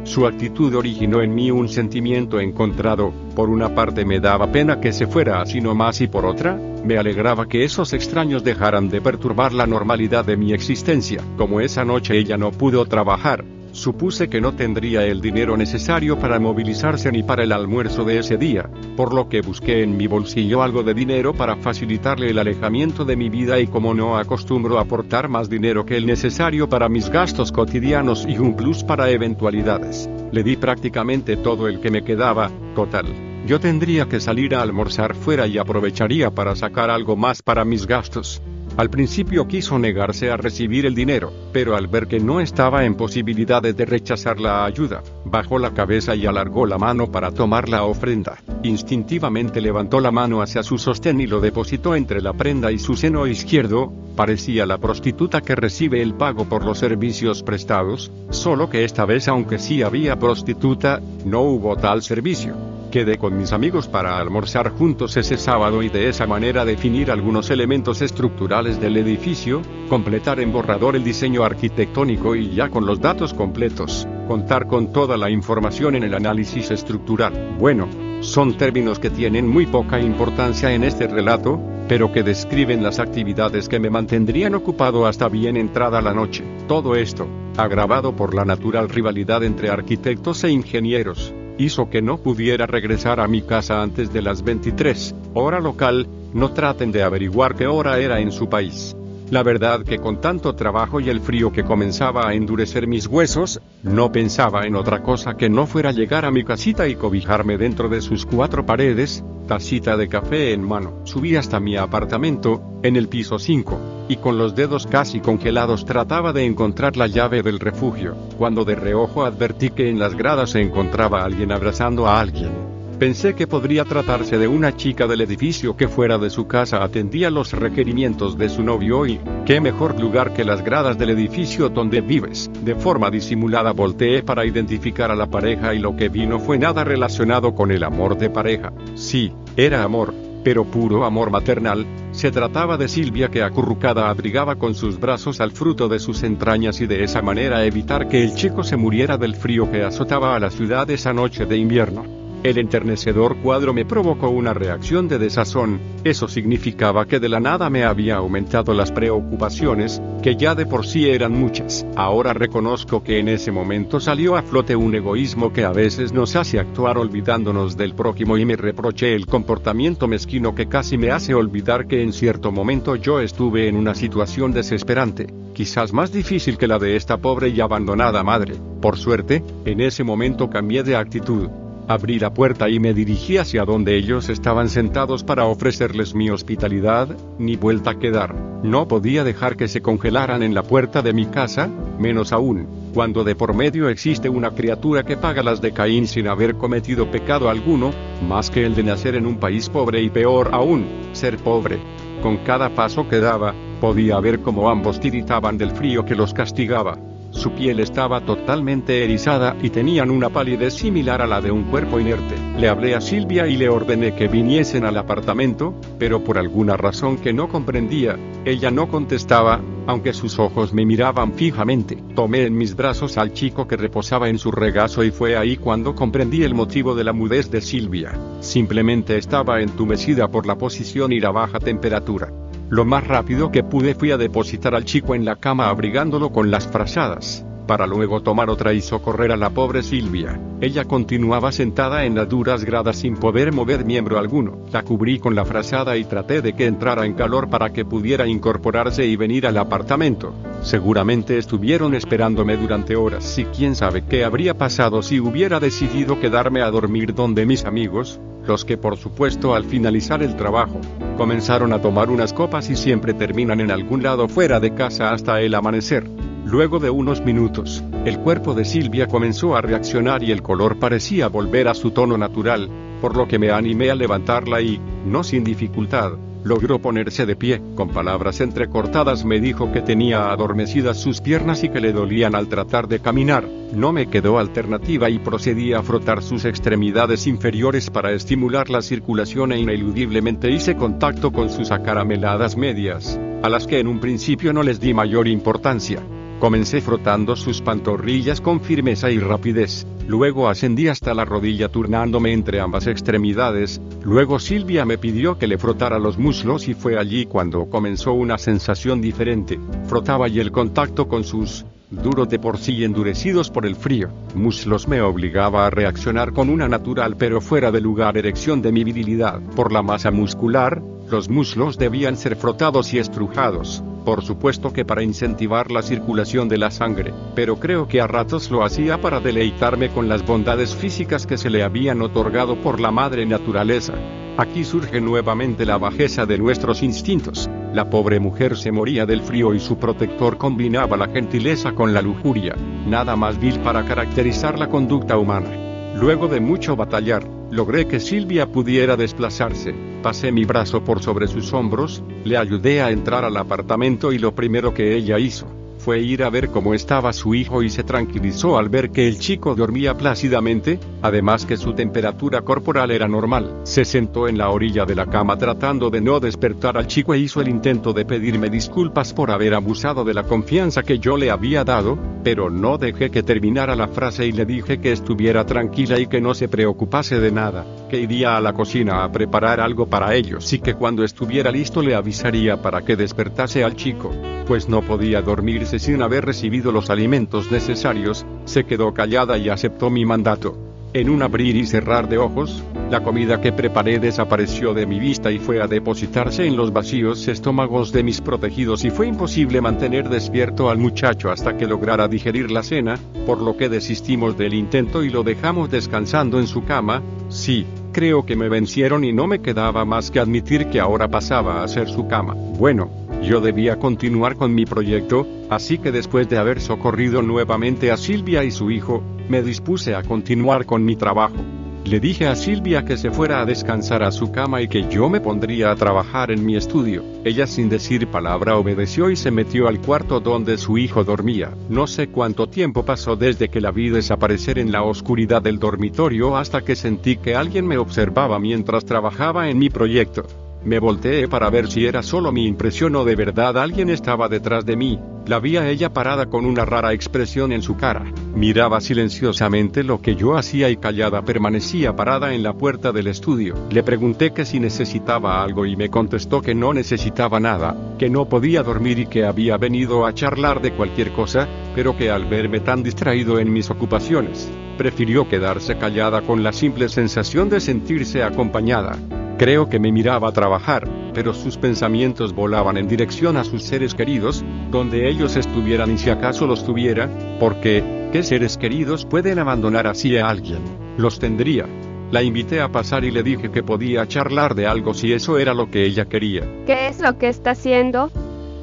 [0.04, 4.92] Su actitud originó en mí un sentimiento encontrado, por una parte me daba pena que
[4.92, 9.52] se fuera así nomás y por otra, me alegraba que esos extraños dejaran de perturbar
[9.54, 11.20] la normalidad de mi existencia.
[11.36, 16.40] Como esa noche ella no pudo trabajar, Supuse que no tendría el dinero necesario para
[16.40, 20.62] movilizarse ni para el almuerzo de ese día, por lo que busqué en mi bolsillo
[20.62, 25.28] algo de dinero para facilitarle el alejamiento de mi vida y como no acostumbro aportar
[25.28, 30.42] más dinero que el necesario para mis gastos cotidianos y un plus para eventualidades, le
[30.42, 33.06] di prácticamente todo el que me quedaba, total.
[33.46, 37.86] Yo tendría que salir a almorzar fuera y aprovecharía para sacar algo más para mis
[37.86, 38.42] gastos.
[38.76, 42.94] Al principio quiso negarse a recibir el dinero, pero al ver que no estaba en
[42.94, 47.84] posibilidades de rechazar la ayuda, bajó la cabeza y alargó la mano para tomar la
[47.84, 48.38] ofrenda.
[48.62, 52.96] Instintivamente levantó la mano hacia su sostén y lo depositó entre la prenda y su
[52.96, 58.84] seno izquierdo, parecía la prostituta que recibe el pago por los servicios prestados, solo que
[58.84, 62.79] esta vez aunque sí había prostituta, no hubo tal servicio.
[62.90, 67.48] Quedé con mis amigos para almorzar juntos ese sábado y de esa manera definir algunos
[67.50, 73.32] elementos estructurales del edificio, completar en borrador el diseño arquitectónico y ya con los datos
[73.32, 77.54] completos, contar con toda la información en el análisis estructural.
[77.60, 77.88] Bueno,
[78.22, 83.68] son términos que tienen muy poca importancia en este relato, pero que describen las actividades
[83.68, 86.42] que me mantendrían ocupado hasta bien entrada la noche.
[86.66, 92.66] Todo esto, agravado por la natural rivalidad entre arquitectos e ingenieros, hizo que no pudiera
[92.66, 97.66] regresar a mi casa antes de las 23, hora local, no traten de averiguar qué
[97.66, 98.96] hora era en su país.
[99.30, 103.60] La verdad que con tanto trabajo y el frío que comenzaba a endurecer mis huesos,
[103.84, 107.88] no pensaba en otra cosa que no fuera llegar a mi casita y cobijarme dentro
[107.88, 111.02] de sus cuatro paredes, tacita de café en mano.
[111.04, 116.32] Subí hasta mi apartamento, en el piso 5, y con los dedos casi congelados trataba
[116.32, 120.60] de encontrar la llave del refugio, cuando de reojo advertí que en las gradas se
[120.60, 122.69] encontraba alguien abrazando a alguien.
[123.00, 127.30] Pensé que podría tratarse de una chica del edificio que fuera de su casa atendía
[127.30, 132.02] los requerimientos de su novio y, qué mejor lugar que las gradas del edificio donde
[132.02, 132.50] vives.
[132.62, 136.84] De forma disimulada volteé para identificar a la pareja y lo que vino fue nada
[136.84, 138.70] relacionado con el amor de pareja.
[138.96, 140.12] Sí, era amor,
[140.44, 145.52] pero puro amor maternal, se trataba de Silvia que acurrucada abrigaba con sus brazos al
[145.52, 149.36] fruto de sus entrañas y de esa manera evitar que el chico se muriera del
[149.36, 152.19] frío que azotaba a la ciudad esa noche de invierno.
[152.42, 157.68] El enternecedor cuadro me provocó una reacción de desazón, eso significaba que de la nada
[157.68, 161.84] me había aumentado las preocupaciones, que ya de por sí eran muchas.
[161.96, 166.34] Ahora reconozco que en ese momento salió a flote un egoísmo que a veces nos
[166.34, 171.34] hace actuar olvidándonos del prójimo y me reproché el comportamiento mezquino que casi me hace
[171.34, 176.68] olvidar que en cierto momento yo estuve en una situación desesperante, quizás más difícil que
[176.68, 178.54] la de esta pobre y abandonada madre.
[178.80, 181.50] Por suerte, en ese momento cambié de actitud.
[181.90, 187.16] Abrí la puerta y me dirigí hacia donde ellos estaban sentados para ofrecerles mi hospitalidad,
[187.36, 188.32] ni vuelta a quedar.
[188.62, 193.24] No podía dejar que se congelaran en la puerta de mi casa, menos aún, cuando
[193.24, 197.50] de por medio existe una criatura que paga las de Caín sin haber cometido pecado
[197.50, 197.90] alguno,
[198.28, 201.80] más que el de nacer en un país pobre y peor aún, ser pobre.
[202.22, 206.96] Con cada paso que daba, podía ver cómo ambos tiritaban del frío que los castigaba.
[207.30, 212.00] Su piel estaba totalmente erizada y tenían una palidez similar a la de un cuerpo
[212.00, 212.34] inerte.
[212.58, 217.18] Le hablé a Silvia y le ordené que viniesen al apartamento, pero por alguna razón
[217.18, 222.02] que no comprendía, ella no contestaba, aunque sus ojos me miraban fijamente.
[222.14, 225.94] Tomé en mis brazos al chico que reposaba en su regazo y fue ahí cuando
[225.94, 228.12] comprendí el motivo de la mudez de Silvia.
[228.40, 232.32] Simplemente estaba entumecida por la posición y la baja temperatura.
[232.70, 236.52] Lo más rápido que pude fui a depositar al chico en la cama abrigándolo con
[236.52, 240.40] las frazadas, para luego tomar otra y socorrer a la pobre Silvia.
[240.60, 244.64] Ella continuaba sentada en las duras gradas sin poder mover miembro alguno.
[244.72, 248.26] La cubrí con la frazada y traté de que entrara en calor para que pudiera
[248.26, 250.34] incorporarse y venir al apartamento.
[250.62, 256.62] Seguramente estuvieron esperándome durante horas y quién sabe qué habría pasado si hubiera decidido quedarme
[256.62, 260.80] a dormir donde mis amigos, los que por supuesto al finalizar el trabajo,
[261.16, 265.40] comenzaron a tomar unas copas y siempre terminan en algún lado fuera de casa hasta
[265.40, 266.29] el amanecer.
[266.44, 271.28] Luego de unos minutos, el cuerpo de Silvia comenzó a reaccionar y el color parecía
[271.28, 272.68] volver a su tono natural,
[273.00, 277.60] por lo que me animé a levantarla y, no sin dificultad, logró ponerse de pie.
[277.74, 282.48] Con palabras entrecortadas me dijo que tenía adormecidas sus piernas y que le dolían al
[282.48, 283.46] tratar de caminar.
[283.74, 289.52] No me quedó alternativa y procedí a frotar sus extremidades inferiores para estimular la circulación
[289.52, 294.62] e ineludiblemente hice contacto con sus acarameladas medias, a las que en un principio no
[294.62, 296.00] les di mayor importancia.
[296.40, 302.60] Comencé frotando sus pantorrillas con firmeza y rapidez, luego ascendí hasta la rodilla turnándome entre
[302.60, 307.68] ambas extremidades, luego Silvia me pidió que le frotara los muslos y fue allí cuando
[307.68, 313.50] comenzó una sensación diferente, frotaba y el contacto con sus duros de por sí endurecidos
[313.50, 318.16] por el frío, muslos me obligaba a reaccionar con una natural pero fuera de lugar
[318.16, 319.42] erección de mi virilidad.
[319.54, 325.02] Por la masa muscular, los muslos debían ser frotados y estrujados, por supuesto que para
[325.02, 329.90] incentivar la circulación de la sangre, pero creo que a ratos lo hacía para deleitarme
[329.90, 333.94] con las bondades físicas que se le habían otorgado por la madre naturaleza.
[334.36, 337.50] Aquí surge nuevamente la bajeza de nuestros instintos.
[337.74, 342.00] La pobre mujer se moría del frío y su protector combinaba la gentileza con la
[342.00, 345.50] lujuria, nada más vil para caracterizar la conducta humana.
[345.94, 351.52] Luego de mucho batallar, logré que Silvia pudiera desplazarse, pasé mi brazo por sobre sus
[351.52, 355.46] hombros, le ayudé a entrar al apartamento y lo primero que ella hizo,
[355.80, 359.18] fue ir a ver cómo estaba su hijo y se tranquilizó al ver que el
[359.18, 363.62] chico dormía plácidamente, además que su temperatura corporal era normal.
[363.64, 367.18] Se sentó en la orilla de la cama tratando de no despertar al chico e
[367.18, 371.30] hizo el intento de pedirme disculpas por haber abusado de la confianza que yo le
[371.30, 375.98] había dado, pero no dejé que terminara la frase y le dije que estuviera tranquila
[375.98, 379.86] y que no se preocupase de nada, que iría a la cocina a preparar algo
[379.86, 384.10] para ellos y que cuando estuviera listo le avisaría para que despertase al chico
[384.50, 389.90] pues no podía dormirse sin haber recibido los alimentos necesarios, se quedó callada y aceptó
[389.90, 390.56] mi mandato.
[390.92, 395.30] En un abrir y cerrar de ojos, la comida que preparé desapareció de mi vista
[395.30, 400.08] y fue a depositarse en los vacíos estómagos de mis protegidos y fue imposible mantener
[400.08, 405.04] despierto al muchacho hasta que lograra digerir la cena, por lo que desistimos del intento
[405.04, 409.40] y lo dejamos descansando en su cama, sí, creo que me vencieron y no me
[409.40, 412.34] quedaba más que admitir que ahora pasaba a ser su cama.
[412.34, 412.90] Bueno,
[413.22, 418.44] yo debía continuar con mi proyecto, así que después de haber socorrido nuevamente a Silvia
[418.44, 421.36] y su hijo, me dispuse a continuar con mi trabajo.
[421.84, 425.08] Le dije a Silvia que se fuera a descansar a su cama y que yo
[425.08, 427.02] me pondría a trabajar en mi estudio.
[427.24, 431.50] Ella sin decir palabra obedeció y se metió al cuarto donde su hijo dormía.
[431.68, 436.36] No sé cuánto tiempo pasó desde que la vi desaparecer en la oscuridad del dormitorio
[436.36, 440.26] hasta que sentí que alguien me observaba mientras trabajaba en mi proyecto.
[440.62, 444.66] Me volteé para ver si era solo mi impresión o de verdad alguien estaba detrás
[444.66, 445.00] de mí.
[445.26, 448.04] La vi a ella parada con una rara expresión en su cara.
[448.34, 453.54] Miraba silenciosamente lo que yo hacía y callada permanecía parada en la puerta del estudio.
[453.70, 458.28] Le pregunté que si necesitaba algo y me contestó que no necesitaba nada, que no
[458.28, 462.60] podía dormir y que había venido a charlar de cualquier cosa, pero que al verme
[462.60, 468.98] tan distraído en mis ocupaciones, prefirió quedarse callada con la simple sensación de sentirse acompañada.
[469.40, 474.44] Creo que me miraba trabajar, pero sus pensamientos volaban en dirección a sus seres queridos,
[474.70, 477.08] donde ellos estuvieran y si acaso los tuviera,
[477.40, 480.58] porque, ¿qué seres queridos pueden abandonar así a alguien?
[480.98, 481.64] Los tendría.
[482.10, 485.54] La invité a pasar y le dije que podía charlar de algo si eso era
[485.54, 486.42] lo que ella quería.
[486.66, 488.10] ¿Qué es lo que está haciendo?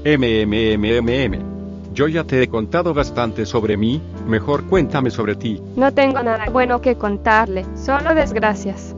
[0.06, 1.58] MMMMM.
[1.96, 5.60] Yo ya te he contado bastante sobre mí, mejor cuéntame sobre ti.
[5.76, 8.96] No tengo nada bueno que contarle, solo desgracias.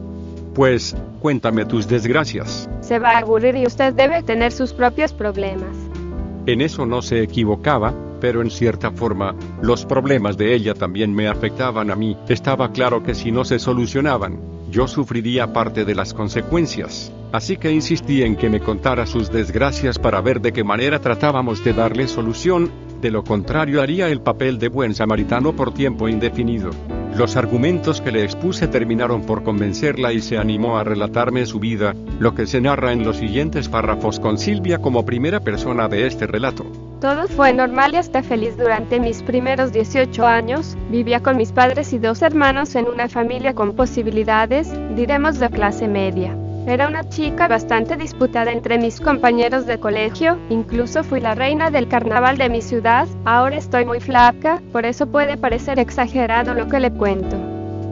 [0.54, 2.68] Pues, cuéntame tus desgracias.
[2.80, 5.76] Se va a aburrir y usted debe tener sus propios problemas.
[6.46, 11.28] En eso no se equivocaba, pero en cierta forma, los problemas de ella también me
[11.28, 12.16] afectaban a mí.
[12.28, 14.38] Estaba claro que si no se solucionaban,
[14.70, 17.12] yo sufriría parte de las consecuencias.
[17.32, 21.62] Así que insistí en que me contara sus desgracias para ver de qué manera tratábamos
[21.62, 26.70] de darle solución, de lo contrario haría el papel de buen samaritano por tiempo indefinido.
[27.16, 31.94] Los argumentos que le expuse terminaron por convencerla y se animó a relatarme su vida,
[32.18, 36.26] lo que se narra en los siguientes párrafos con Silvia como primera persona de este
[36.26, 36.64] relato.
[37.00, 40.76] Todo fue normal y hasta feliz durante mis primeros 18 años.
[40.90, 45.88] Vivía con mis padres y dos hermanos en una familia con posibilidades, diremos de clase
[45.88, 46.36] media.
[46.66, 51.88] Era una chica bastante disputada entre mis compañeros de colegio, incluso fui la reina del
[51.88, 56.80] carnaval de mi ciudad, ahora estoy muy flaca, por eso puede parecer exagerado lo que
[56.80, 57.36] le cuento.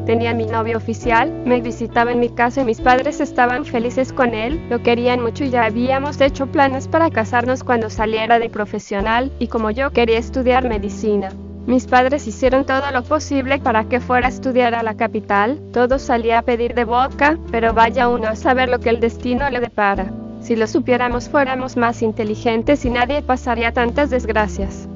[0.05, 4.33] tenía mi novio oficial, me visitaba en mi casa y mis padres estaban felices con
[4.33, 9.31] él, lo querían mucho y ya habíamos hecho planes para casarnos cuando saliera de profesional,
[9.39, 11.29] y como yo quería estudiar medicina.
[11.69, 15.99] Mis padres hicieron todo lo posible para que fuera a estudiar a la capital, todo
[15.99, 19.61] salía a pedir de boca, pero vaya uno a saber lo que el destino le
[19.61, 20.11] depara.
[20.41, 24.89] Si lo supiéramos fuéramos más inteligentes y nadie pasaría tantas desgracias.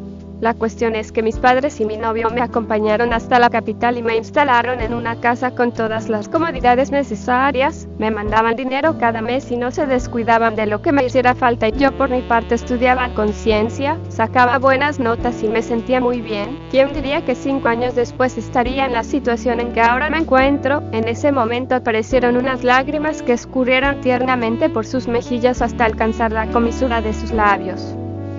[0.42, 4.02] La cuestión es que mis padres y mi novio me acompañaron hasta la capital y
[4.02, 9.52] me instalaron en una casa con todas las comodidades necesarias, me mandaban dinero cada mes
[9.52, 12.56] y no se descuidaban de lo que me hiciera falta y yo por mi parte
[12.56, 16.58] estudiaba conciencia, sacaba buenas notas y me sentía muy bien.
[16.72, 20.82] ¿Quién diría que cinco años después estaría en la situación en que ahora me encuentro?
[20.90, 26.48] En ese momento aparecieron unas lágrimas que escurrieron tiernamente por sus mejillas hasta alcanzar la
[26.48, 27.94] comisura de sus labios.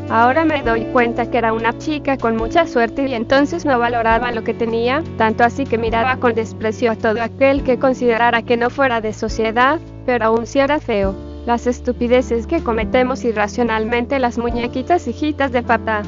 [0.09, 4.31] Ahora me doy cuenta que era una chica con mucha suerte y entonces no valoraba
[4.31, 8.57] lo que tenía, tanto así que miraba con desprecio a todo aquel que considerara que
[8.57, 11.15] no fuera de sociedad, pero aún si era feo.
[11.45, 16.03] Las estupideces que cometemos irracionalmente las muñequitas hijitas de papá.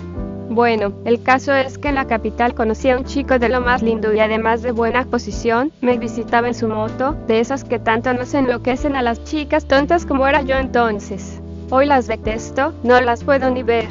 [0.50, 3.82] Bueno, el caso es que en la capital conocí a un chico de lo más
[3.82, 8.14] lindo y además de buena posición, me visitaba en su moto, de esas que tanto
[8.14, 11.42] nos enloquecen a las chicas tontas como era yo entonces.
[11.72, 13.90] Hoy las detesto, no las puedo ni ver.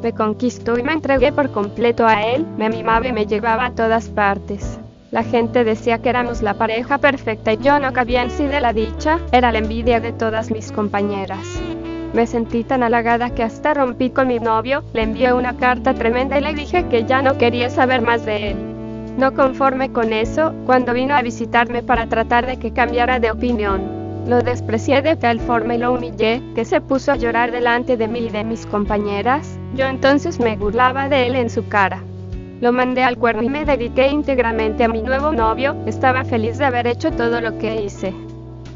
[0.00, 3.74] Me conquistó y me entregué por completo a él, me mimaba y me llevaba a
[3.74, 4.78] todas partes.
[5.10, 8.60] La gente decía que éramos la pareja perfecta y yo no cabía en sí de
[8.60, 11.44] la dicha, era la envidia de todas mis compañeras.
[12.12, 16.38] Me sentí tan halagada que hasta rompí con mi novio, le envié una carta tremenda
[16.38, 18.56] y le dije que ya no quería saber más de él.
[19.18, 23.99] No conforme con eso, cuando vino a visitarme para tratar de que cambiara de opinión,
[24.26, 28.08] lo desprecié de tal forma y lo humillé, que se puso a llorar delante de
[28.08, 29.58] mí y de mis compañeras.
[29.74, 32.02] Yo entonces me burlaba de él en su cara.
[32.60, 36.66] Lo mandé al cuerno y me dediqué íntegramente a mi nuevo novio, estaba feliz de
[36.66, 38.14] haber hecho todo lo que hice.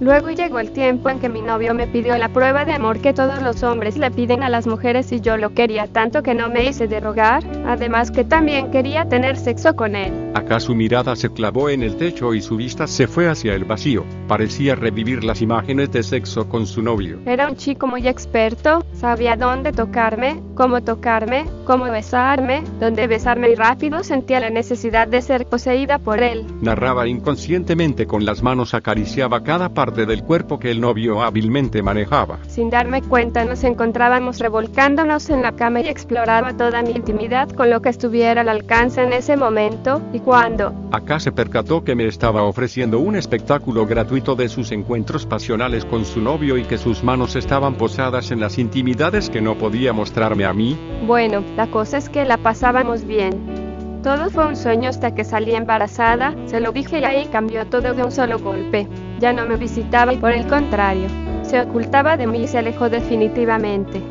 [0.00, 3.12] Luego llegó el tiempo en que mi novio me pidió la prueba de amor que
[3.12, 6.48] todos los hombres le piden a las mujeres y yo lo quería tanto que no
[6.48, 10.12] me hice de rogar, además que también quería tener sexo con él.
[10.35, 13.64] Acá su mirada se clavó en el techo y su vista se fue hacia el
[13.64, 17.20] vacío, parecía revivir las imágenes de sexo con su novio.
[17.24, 23.54] Era un chico muy experto, sabía dónde tocarme, cómo tocarme, cómo besarme, dónde besarme y
[23.54, 26.44] rápido sentía la necesidad de ser poseída por él.
[26.61, 32.38] Narraba inconscientemente con las manos acariciaba cada parte del cuerpo que el novio hábilmente manejaba.
[32.47, 37.70] Sin darme cuenta nos encontrábamos revolcándonos en la cama y exploraba toda mi intimidad con
[37.70, 40.73] lo que estuviera al alcance en ese momento, y cuando...
[40.92, 46.05] Acá se percató que me estaba ofreciendo un espectáculo gratuito de sus encuentros pasionales con
[46.05, 50.44] su novio y que sus manos estaban posadas en las intimidades que no podía mostrarme
[50.44, 50.79] a mí.
[51.07, 53.64] Bueno, la cosa es que la pasábamos bien.
[54.03, 57.94] Todo fue un sueño hasta que salí embarazada, se lo dije y ahí cambió todo
[57.94, 58.87] de un solo golpe.
[59.24, 61.08] Ya no me visitaba y por el contrario,
[61.40, 64.02] se ocultaba de mí y se alejó definitivamente.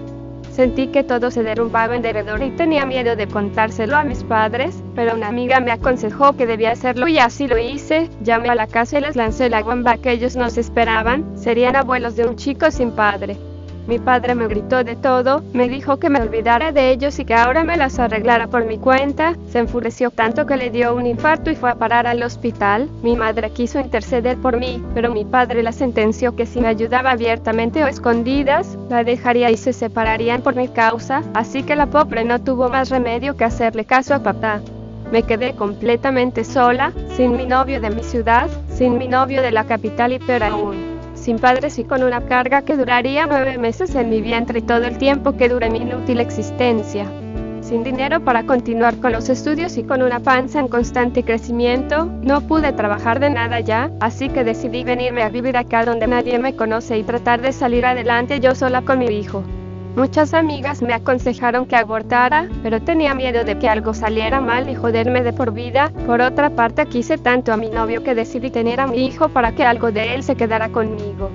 [0.50, 4.84] Sentí que todo se derrumbaba en derredor y tenía miedo de contárselo a mis padres,
[4.96, 8.10] pero una amiga me aconsejó que debía hacerlo y así lo hice.
[8.24, 12.16] Llamé a la casa y les lancé la bomba que ellos nos esperaban, serían abuelos
[12.16, 13.38] de un chico sin padre.
[13.86, 17.34] Mi padre me gritó de todo, me dijo que me olvidara de ellos y que
[17.34, 19.36] ahora me las arreglara por mi cuenta.
[19.50, 22.90] Se enfureció tanto que le dio un infarto y fue a parar al hospital.
[23.02, 27.12] Mi madre quiso interceder por mí, pero mi padre la sentenció que si me ayudaba
[27.12, 32.24] abiertamente o escondidas, la dejaría y se separarían por mi causa, así que la pobre
[32.24, 34.62] no tuvo más remedio que hacerle caso a papá.
[35.12, 39.66] Me quedé completamente sola, sin mi novio de mi ciudad, sin mi novio de la
[39.66, 40.83] capital y peor aún
[41.24, 44.84] sin padres y con una carga que duraría nueve meses en mi vientre y todo
[44.84, 47.06] el tiempo que dure mi inútil existencia.
[47.62, 52.42] Sin dinero para continuar con los estudios y con una panza en constante crecimiento, no
[52.42, 56.58] pude trabajar de nada ya, así que decidí venirme a vivir acá donde nadie me
[56.58, 59.44] conoce y tratar de salir adelante yo sola con mi hijo.
[59.96, 64.74] Muchas amigas me aconsejaron que abortara, pero tenía miedo de que algo saliera mal y
[64.74, 65.92] joderme de por vida.
[66.08, 69.52] Por otra parte, quise tanto a mi novio que decidí tener a mi hijo para
[69.52, 71.30] que algo de él se quedara conmigo.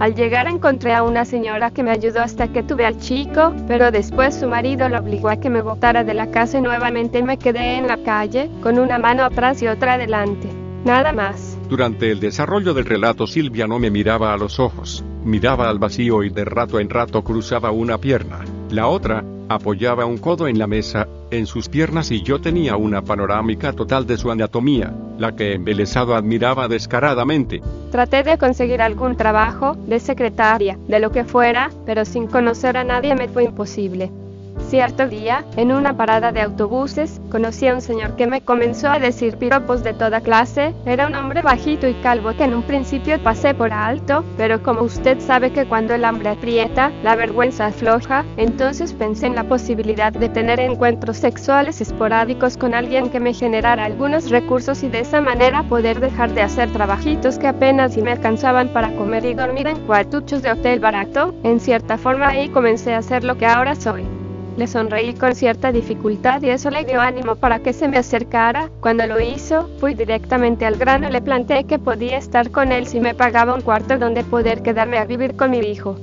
[0.00, 3.92] Al llegar encontré a una señora que me ayudó hasta que tuve al chico, pero
[3.92, 7.38] después su marido lo obligó a que me botara de la casa y nuevamente me
[7.38, 10.48] quedé en la calle, con una mano atrás y otra adelante.
[10.84, 11.49] Nada más.
[11.70, 16.24] Durante el desarrollo del relato Silvia no me miraba a los ojos, miraba al vacío
[16.24, 18.40] y de rato en rato cruzaba una pierna.
[18.70, 23.02] La otra, apoyaba un codo en la mesa, en sus piernas y yo tenía una
[23.02, 27.62] panorámica total de su anatomía, la que embelesado admiraba descaradamente.
[27.92, 32.82] Traté de conseguir algún trabajo, de secretaria, de lo que fuera, pero sin conocer a
[32.82, 34.10] nadie me fue imposible.
[34.68, 39.00] Cierto día, en una parada de autobuses, conocí a un señor que me comenzó a
[39.00, 40.72] decir piropos de toda clase.
[40.86, 44.82] Era un hombre bajito y calvo que en un principio pasé por alto, pero como
[44.82, 50.12] usted sabe que cuando el hambre aprieta, la vergüenza afloja, entonces pensé en la posibilidad
[50.12, 55.20] de tener encuentros sexuales esporádicos con alguien que me generara algunos recursos y de esa
[55.20, 59.66] manera poder dejar de hacer trabajitos que apenas si me alcanzaban para comer y dormir
[59.66, 61.34] en cuartuchos de hotel barato.
[61.42, 64.19] En cierta forma ahí comencé a ser lo que ahora soy.
[64.60, 68.68] Le sonreí con cierta dificultad y eso le dio ánimo para que se me acercara.
[68.80, 72.86] Cuando lo hizo, fui directamente al grano y le planteé que podía estar con él
[72.86, 75.96] si me pagaba un cuarto donde poder quedarme a vivir con mi hijo.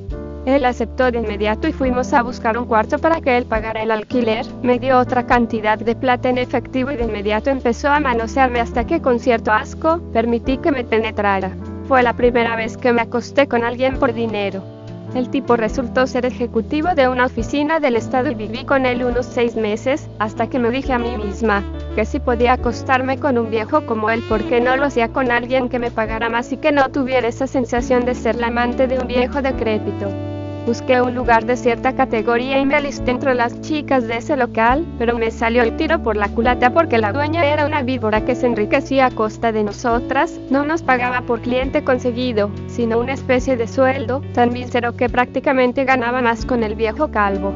[0.47, 3.91] Él aceptó de inmediato y fuimos a buscar un cuarto para que él pagara el
[3.91, 4.43] alquiler.
[4.63, 8.87] Me dio otra cantidad de plata en efectivo y de inmediato empezó a manosearme hasta
[8.87, 11.51] que con cierto asco permití que me penetrara.
[11.87, 14.76] Fue la primera vez que me acosté con alguien por dinero.
[15.17, 19.25] El tipo resultó ser ejecutivo de una oficina del Estado y viví con él unos
[19.25, 21.63] seis meses, hasta que me dije a mí misma,
[21.95, 25.69] que si podía acostarme con un viejo como él, porque no lo hacía con alguien
[25.69, 28.99] que me pagara más y que no tuviera esa sensación de ser la amante de
[28.99, 30.36] un viejo decrépito.
[30.67, 34.85] Busqué un lugar de cierta categoría y me alisté entre las chicas de ese local,
[34.99, 38.35] pero me salió el tiro por la culata porque la dueña era una víbora que
[38.35, 43.55] se enriquecía a costa de nosotras, no nos pagaba por cliente conseguido, sino una especie
[43.55, 47.53] de sueldo, tan mísero que prácticamente ganaba más con el viejo calvo.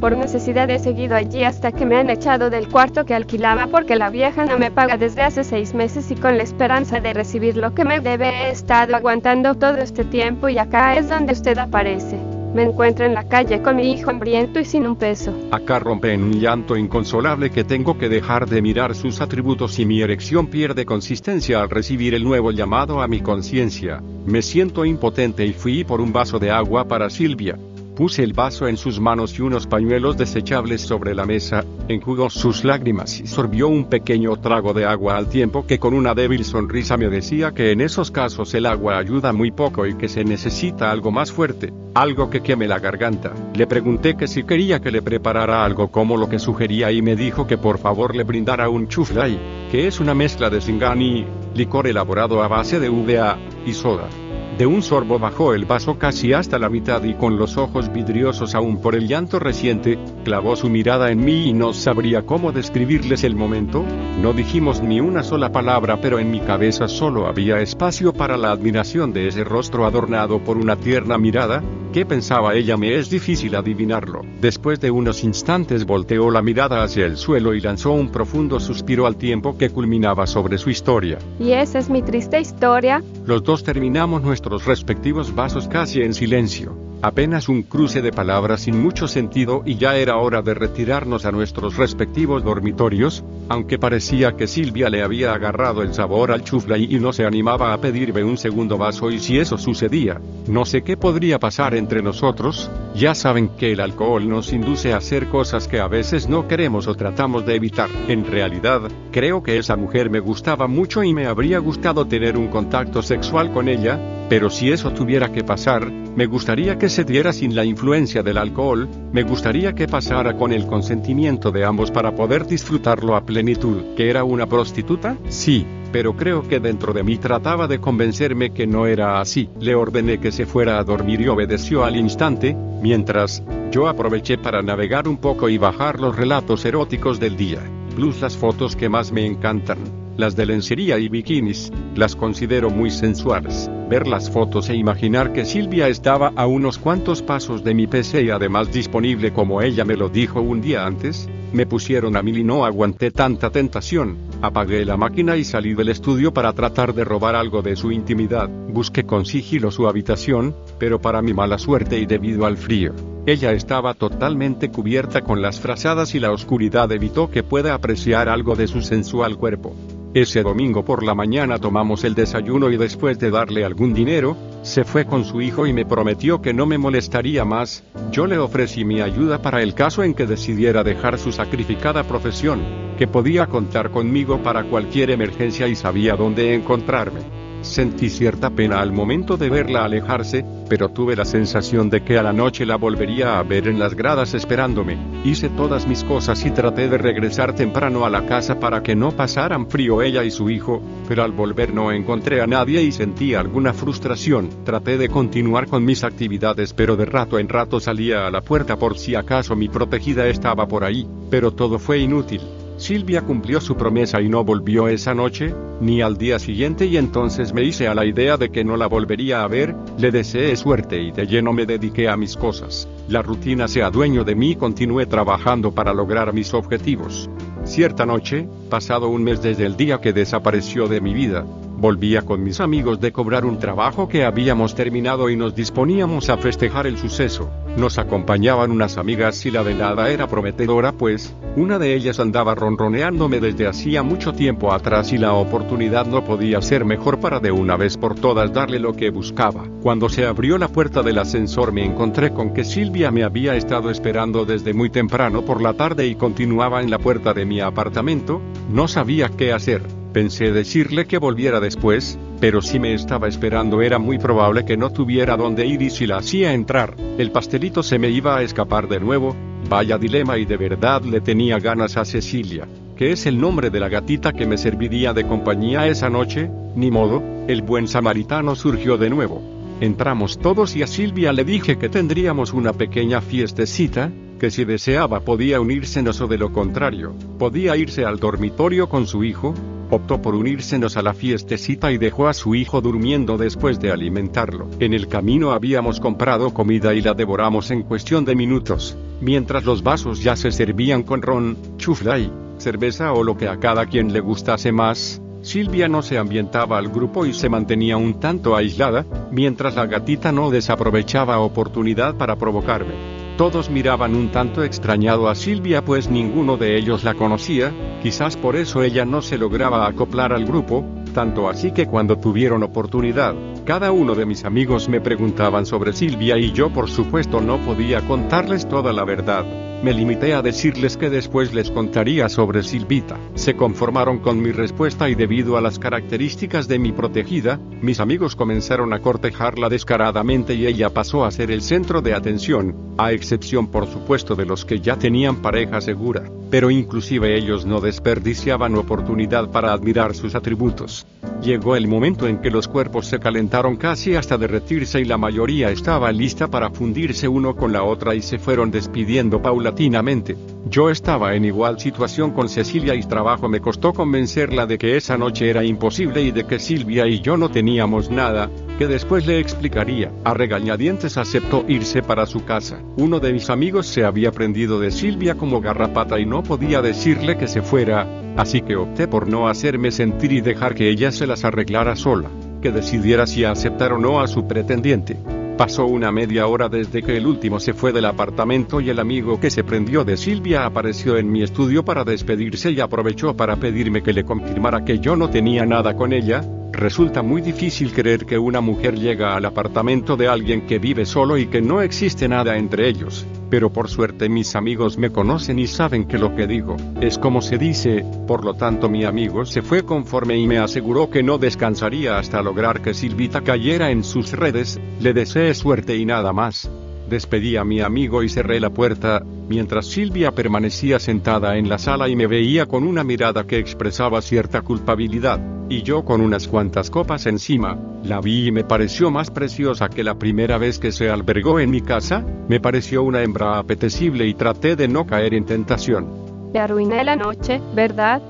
[0.00, 3.96] Por necesidad he seguido allí hasta que me han echado del cuarto que alquilaba porque
[3.96, 7.58] la vieja no me paga desde hace seis meses y con la esperanza de recibir
[7.58, 11.58] lo que me debe he estado aguantando todo este tiempo y acá es donde usted
[11.58, 12.16] aparece.
[12.56, 15.30] Me encuentro en la calle con mi hijo hambriento y sin un peso.
[15.50, 19.84] Acá rompe en un llanto inconsolable que tengo que dejar de mirar sus atributos y
[19.84, 24.02] mi erección pierde consistencia al recibir el nuevo llamado a mi conciencia.
[24.24, 27.58] Me siento impotente y fui por un vaso de agua para Silvia.
[27.96, 32.62] Puse el vaso en sus manos y unos pañuelos desechables sobre la mesa, enjugó sus
[32.62, 36.98] lágrimas y sorbió un pequeño trago de agua al tiempo que con una débil sonrisa
[36.98, 40.90] me decía que en esos casos el agua ayuda muy poco y que se necesita
[40.90, 43.32] algo más fuerte, algo que queme la garganta.
[43.54, 47.16] Le pregunté que si quería que le preparara algo como lo que sugería y me
[47.16, 49.40] dijo que por favor le brindara un chuflay,
[49.70, 51.24] que es una mezcla de singani,
[51.54, 54.10] licor elaborado a base de uva y soda.
[54.58, 58.54] De un sorbo bajó el vaso casi hasta la mitad y con los ojos vidriosos
[58.54, 63.22] aún por el llanto reciente, clavó su mirada en mí y no sabría cómo describirles
[63.24, 63.84] el momento.
[64.22, 68.50] No dijimos ni una sola palabra pero en mi cabeza solo había espacio para la
[68.50, 71.62] admiración de ese rostro adornado por una tierna mirada,
[71.96, 72.76] ¿Qué pensaba ella?
[72.76, 74.20] Me es difícil adivinarlo.
[74.38, 79.06] Después de unos instantes volteó la mirada hacia el suelo y lanzó un profundo suspiro
[79.06, 81.18] al tiempo que culminaba sobre su historia.
[81.40, 83.02] Y esa es mi triste historia.
[83.24, 86.76] Los dos terminamos nuestros respectivos vasos casi en silencio.
[87.02, 91.32] Apenas un cruce de palabras sin mucho sentido y ya era hora de retirarnos a
[91.32, 96.98] nuestros respectivos dormitorios, aunque parecía que Silvia le había agarrado el sabor al chufla y
[96.98, 100.96] no se animaba a pedirme un segundo vaso y si eso sucedía, no sé qué
[100.96, 105.80] podría pasar entre nosotros, ya saben que el alcohol nos induce a hacer cosas que
[105.80, 107.90] a veces no queremos o tratamos de evitar.
[108.08, 108.82] En realidad,
[109.12, 113.52] creo que esa mujer me gustaba mucho y me habría gustado tener un contacto sexual
[113.52, 117.64] con ella, pero si eso tuviera que pasar, me gustaría que se diera sin la
[117.64, 123.14] influencia del alcohol, me gustaría que pasara con el consentimiento de ambos para poder disfrutarlo
[123.14, 123.94] a plenitud.
[123.96, 125.16] ¿Que era una prostituta?
[125.28, 129.48] Sí, pero creo que dentro de mí trataba de convencerme que no era así.
[129.60, 134.62] Le ordené que se fuera a dormir y obedeció al instante, mientras, yo aproveché para
[134.62, 137.60] navegar un poco y bajar los relatos eróticos del día,
[137.94, 140.05] plus las fotos que más me encantan.
[140.16, 143.70] Las de lencería y bikinis, las considero muy sensuales.
[143.90, 148.22] Ver las fotos e imaginar que Silvia estaba a unos cuantos pasos de mi PC
[148.22, 152.38] y además disponible como ella me lo dijo un día antes, me pusieron a mil
[152.38, 154.16] y no aguanté tanta tentación.
[154.40, 158.48] Apagué la máquina y salí del estudio para tratar de robar algo de su intimidad.
[158.48, 162.94] Busqué con sigilo su habitación, pero para mi mala suerte y debido al frío,
[163.26, 168.54] ella estaba totalmente cubierta con las frazadas y la oscuridad evitó que pueda apreciar algo
[168.54, 169.74] de su sensual cuerpo.
[170.16, 174.82] Ese domingo por la mañana tomamos el desayuno y después de darle algún dinero, se
[174.82, 177.84] fue con su hijo y me prometió que no me molestaría más.
[178.12, 182.62] Yo le ofrecí mi ayuda para el caso en que decidiera dejar su sacrificada profesión,
[182.96, 187.45] que podía contar conmigo para cualquier emergencia y sabía dónde encontrarme.
[187.66, 192.22] Sentí cierta pena al momento de verla alejarse, pero tuve la sensación de que a
[192.22, 194.96] la noche la volvería a ver en las gradas esperándome.
[195.24, 199.10] Hice todas mis cosas y traté de regresar temprano a la casa para que no
[199.10, 203.34] pasaran frío ella y su hijo, pero al volver no encontré a nadie y sentí
[203.34, 204.48] alguna frustración.
[204.64, 208.76] Traté de continuar con mis actividades pero de rato en rato salía a la puerta
[208.76, 212.40] por si acaso mi protegida estaba por ahí, pero todo fue inútil.
[212.76, 217.54] Silvia cumplió su promesa y no volvió esa noche, ni al día siguiente y entonces
[217.54, 221.00] me hice a la idea de que no la volvería a ver, le deseé suerte
[221.00, 222.86] y de lleno me dediqué a mis cosas.
[223.08, 227.30] La rutina se adueñó de mí y continué trabajando para lograr mis objetivos.
[227.64, 231.46] Cierta noche, pasado un mes desde el día que desapareció de mi vida,
[231.78, 236.38] Volvía con mis amigos de cobrar un trabajo que habíamos terminado y nos disponíamos a
[236.38, 237.50] festejar el suceso.
[237.76, 243.40] Nos acompañaban unas amigas y la velada era prometedora pues, una de ellas andaba ronroneándome
[243.40, 247.76] desde hacía mucho tiempo atrás y la oportunidad no podía ser mejor para de una
[247.76, 249.64] vez por todas darle lo que buscaba.
[249.82, 253.90] Cuando se abrió la puerta del ascensor me encontré con que Silvia me había estado
[253.90, 258.40] esperando desde muy temprano por la tarde y continuaba en la puerta de mi apartamento,
[258.70, 259.82] no sabía qué hacer.
[260.12, 264.90] Pensé decirle que volviera después, pero si me estaba esperando era muy probable que no
[264.90, 268.88] tuviera dónde ir y si la hacía entrar, el pastelito se me iba a escapar
[268.88, 269.36] de nuevo,
[269.68, 273.80] vaya dilema y de verdad le tenía ganas a Cecilia, que es el nombre de
[273.80, 278.96] la gatita que me serviría de compañía esa noche, ni modo, el buen samaritano surgió
[278.96, 279.42] de nuevo.
[279.80, 285.20] Entramos todos y a Silvia le dije que tendríamos una pequeña fiestecita, que si deseaba
[285.20, 289.54] podía unírsenos o de lo contrario, podía irse al dormitorio con su hijo,
[289.90, 294.68] optó por unírsenos a la fiestecita y dejó a su hijo durmiendo después de alimentarlo.
[294.80, 299.82] En el camino habíamos comprado comida y la devoramos en cuestión de minutos, mientras los
[299.82, 304.20] vasos ya se servían con ron, chuflay, cerveza o lo que a cada quien le
[304.20, 305.20] gustase más.
[305.42, 310.32] Silvia no se ambientaba al grupo y se mantenía un tanto aislada, mientras la gatita
[310.32, 313.15] no desaprovechaba oportunidad para provocarme.
[313.36, 317.70] Todos miraban un tanto extrañado a Silvia pues ninguno de ellos la conocía,
[318.02, 322.62] quizás por eso ella no se lograba acoplar al grupo, tanto así que cuando tuvieron
[322.62, 323.34] oportunidad,
[323.66, 328.00] cada uno de mis amigos me preguntaban sobre Silvia y yo por supuesto no podía
[328.06, 329.65] contarles toda la verdad.
[329.82, 333.18] Me limité a decirles que después les contaría sobre Silvita.
[333.34, 338.34] Se conformaron con mi respuesta y debido a las características de mi protegida, mis amigos
[338.34, 343.68] comenzaron a cortejarla descaradamente y ella pasó a ser el centro de atención, a excepción
[343.68, 346.24] por supuesto de los que ya tenían pareja segura.
[346.56, 351.06] Pero inclusive ellos no desperdiciaban oportunidad para admirar sus atributos.
[351.42, 355.70] Llegó el momento en que los cuerpos se calentaron casi hasta derretirse y la mayoría
[355.70, 360.34] estaba lista para fundirse uno con la otra y se fueron despidiendo paulatinamente.
[360.70, 365.18] Yo estaba en igual situación con Cecilia y trabajo me costó convencerla de que esa
[365.18, 369.38] noche era imposible y de que Silvia y yo no teníamos nada, que después le
[369.38, 370.12] explicaría.
[370.24, 372.78] A regañadientes aceptó irse para su casa.
[372.96, 377.36] Uno de mis amigos se había prendido de Silvia como garrapata y no podía decirle
[377.36, 378.06] que se fuera,
[378.36, 382.28] así que opté por no hacerme sentir y dejar que ella se las arreglara sola,
[382.60, 385.16] que decidiera si aceptar o no a su pretendiente.
[385.56, 389.40] Pasó una media hora desde que el último se fue del apartamento y el amigo
[389.40, 394.02] que se prendió de Silvia apareció en mi estudio para despedirse y aprovechó para pedirme
[394.02, 396.42] que le confirmara que yo no tenía nada con ella,
[396.76, 401.38] Resulta muy difícil creer que una mujer llega al apartamento de alguien que vive solo
[401.38, 405.66] y que no existe nada entre ellos, pero por suerte mis amigos me conocen y
[405.66, 409.62] saben que lo que digo es como se dice, por lo tanto mi amigo se
[409.62, 414.32] fue conforme y me aseguró que no descansaría hasta lograr que Silvita cayera en sus
[414.32, 416.70] redes, le deseé suerte y nada más.
[417.08, 422.08] Despedí a mi amigo y cerré la puerta, mientras Silvia permanecía sentada en la sala
[422.08, 426.90] y me veía con una mirada que expresaba cierta culpabilidad, y yo con unas cuantas
[426.90, 431.08] copas encima, la vi y me pareció más preciosa que la primera vez que se
[431.08, 435.46] albergó en mi casa, me pareció una hembra apetecible y traté de no caer en
[435.46, 436.08] tentación.
[436.52, 438.20] Le arruiné la noche, ¿verdad?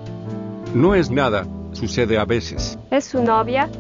[0.75, 2.79] No es nada, sucede a veces.
[2.91, 3.71] ¿Es su novia?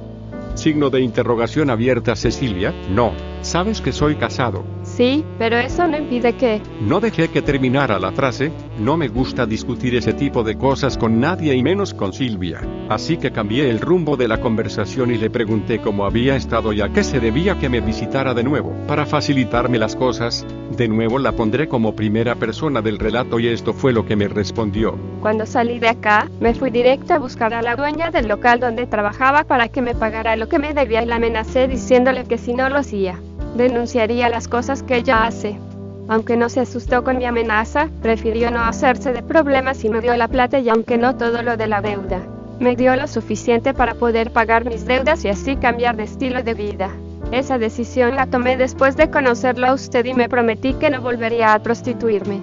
[0.55, 4.76] Signo de interrogación abierta Cecilia, no, sabes que soy casado.
[4.97, 6.63] Sí, pero eso no impide que...
[6.81, 11.21] No dejé que terminara la frase, no me gusta discutir ese tipo de cosas con
[11.21, 12.63] nadie y menos con Silvia.
[12.89, 16.81] Así que cambié el rumbo de la conversación y le pregunté cómo había estado y
[16.81, 18.73] a qué se debía que me visitara de nuevo.
[18.89, 23.75] Para facilitarme las cosas, de nuevo la pondré como primera persona del relato y esto
[23.75, 24.99] fue lo que me respondió.
[25.21, 28.87] Cuando salí de acá, me fui directo a buscar a la dueña del local donde
[28.87, 32.55] trabajaba para que me pagara lo que me debía y la amenacé diciéndole que si
[32.55, 33.21] no lo hacía,
[33.57, 35.59] denunciaría las cosas que ella hace.
[36.09, 40.17] Aunque no se asustó con mi amenaza, prefirió no hacerse de problemas y me dio
[40.17, 42.21] la plata y aunque no todo lo de la deuda.
[42.61, 46.55] Me dio lo suficiente para poder pagar mis deudas y así cambiar de estilo de
[46.55, 46.91] vida.
[47.33, 51.55] Esa decisión la tomé después de conocerlo a usted y me prometí que no volvería
[51.55, 52.41] a prostituirme.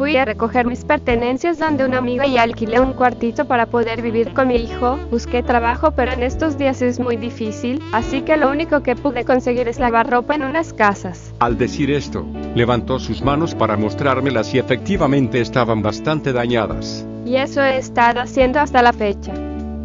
[0.00, 4.32] Fui a recoger mis pertenencias donde una amiga y alquilé un cuartito para poder vivir
[4.32, 4.98] con mi hijo.
[5.10, 9.26] Busqué trabajo pero en estos días es muy difícil, así que lo único que pude
[9.26, 11.34] conseguir es lavar ropa en unas casas.
[11.38, 12.24] Al decir esto,
[12.54, 17.04] levantó sus manos para mostrármelas y efectivamente estaban bastante dañadas.
[17.26, 19.34] Y eso he estado haciendo hasta la fecha.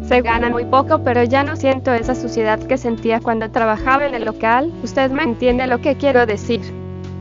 [0.08, 4.14] Se gana muy poco, pero ya no siento esa suciedad que sentía cuando trabajaba en
[4.14, 4.72] el local.
[4.82, 6.62] Usted me entiende lo que quiero decir.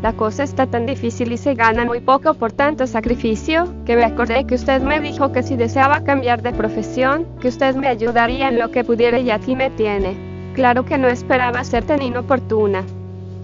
[0.05, 4.03] La cosa está tan difícil y se gana muy poco por tanto sacrificio, que me
[4.03, 8.49] acordé que usted me dijo que si deseaba cambiar de profesión, que usted me ayudaría
[8.49, 10.15] en lo que pudiera y aquí me tiene.
[10.53, 12.83] Claro que no esperaba ser tan inoportuna.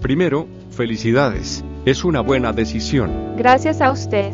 [0.02, 1.64] Primero, felicidades.
[1.84, 3.34] Es una buena decisión.
[3.36, 4.32] Gracias a usted.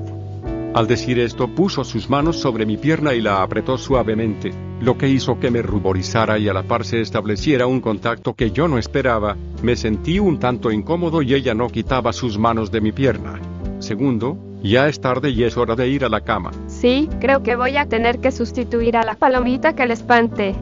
[0.78, 5.08] Al decir esto puso sus manos sobre mi pierna y la apretó suavemente, lo que
[5.08, 8.78] hizo que me ruborizara y a la par se estableciera un contacto que yo no
[8.78, 13.40] esperaba, me sentí un tanto incómodo y ella no quitaba sus manos de mi pierna.
[13.80, 16.52] Segundo, ya es tarde y es hora de ir a la cama.
[16.68, 20.54] Sí, creo que voy a tener que sustituir a la palomita que le espanté.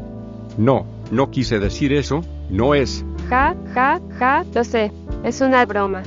[0.57, 3.05] No, no quise decir eso, no es.
[3.29, 4.93] Ja, ja, ja, lo sé,
[5.25, 6.03] es una broma.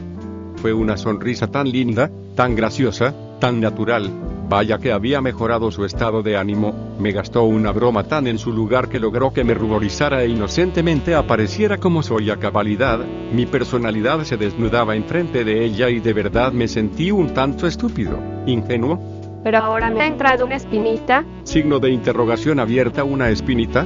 [0.56, 4.12] Fue una sonrisa tan linda, tan graciosa, tan natural,
[4.50, 8.52] vaya que había mejorado su estado de ánimo, me gastó una broma tan en su
[8.52, 13.00] lugar que logró que me ruborizara e inocentemente apareciera como soy a cabalidad,
[13.32, 18.20] mi personalidad se desnudaba enfrente de ella y de verdad me sentí un tanto estúpido,
[18.46, 19.00] ingenuo.
[19.44, 21.24] Pero ahora me ha entrado una espinita.
[21.44, 23.86] Signo de interrogación abierta una espinita.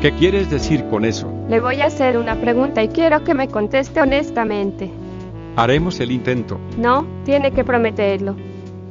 [0.00, 1.32] ¿Qué quieres decir con eso?
[1.48, 4.90] Le voy a hacer una pregunta y quiero que me conteste honestamente.
[5.56, 6.60] Haremos el intento.
[6.76, 8.36] No, tiene que prometerlo.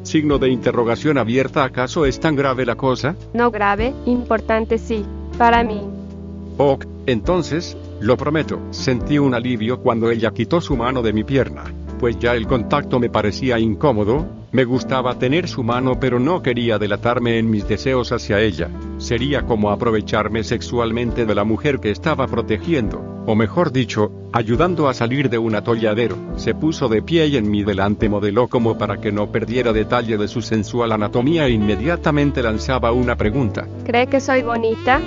[0.08, 1.66] Signo de interrogación abierta.
[1.66, 3.18] ¿Acaso es tan grave la cosa?
[3.34, 5.04] No grave, importante sí,
[5.38, 5.82] para mí.
[6.58, 8.58] Ok, entonces, lo prometo.
[8.70, 11.66] Sentí un alivio cuando ella quitó su mano de mi pierna,
[12.00, 14.26] pues ya el contacto me parecía incómodo,
[14.58, 18.72] me gustaba tener su mano pero no quería delatarme en mis deseos hacia ella.
[18.98, 22.98] Sería como aprovecharme sexualmente de la mujer que estaba protegiendo,
[23.28, 26.18] o mejor dicho, ayudando a salir de un atolladero.
[26.38, 30.18] Se puso de pie y en mi delante modeló como para que no perdiera detalle
[30.18, 33.68] de su sensual anatomía e inmediatamente lanzaba una pregunta.
[33.86, 35.00] ¿Cree que soy bonita?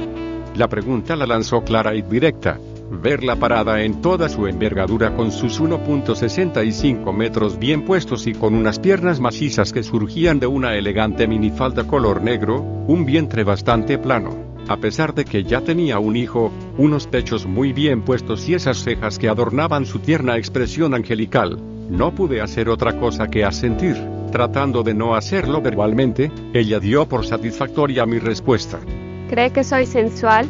[0.55, 2.57] La pregunta la lanzó clara y directa.
[2.91, 8.81] Verla parada en toda su envergadura con sus 1.65 metros bien puestos y con unas
[8.81, 14.31] piernas macizas que surgían de una elegante minifalda color negro, un vientre bastante plano,
[14.69, 18.79] a pesar de que ya tenía un hijo, unos pechos muy bien puestos y esas
[18.79, 23.97] cejas que adornaban su tierna expresión angelical, no pude hacer otra cosa que asentir.
[24.33, 28.81] Tratando de no hacerlo verbalmente, ella dio por satisfactoria mi respuesta.
[29.29, 30.49] ¿Cree que soy sensual?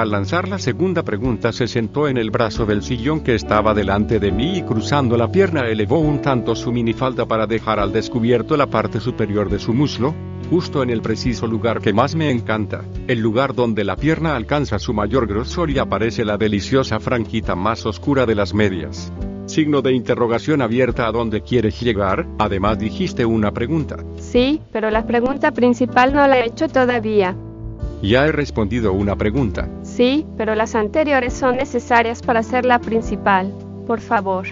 [0.00, 4.18] Al lanzar la segunda pregunta se sentó en el brazo del sillón que estaba delante
[4.18, 8.56] de mí y cruzando la pierna elevó un tanto su minifalda para dejar al descubierto
[8.56, 10.14] la parte superior de su muslo,
[10.48, 14.78] justo en el preciso lugar que más me encanta, el lugar donde la pierna alcanza
[14.78, 19.12] su mayor grosor y aparece la deliciosa franjita más oscura de las medias.
[19.44, 23.98] Signo de interrogación abierta a dónde quieres llegar, además dijiste una pregunta.
[24.16, 27.36] Sí, pero la pregunta principal no la he hecho todavía.
[28.02, 29.68] Ya he respondido una pregunta.
[29.96, 33.52] Sí, pero las anteriores son necesarias para ser la principal.
[33.86, 34.46] Por favor.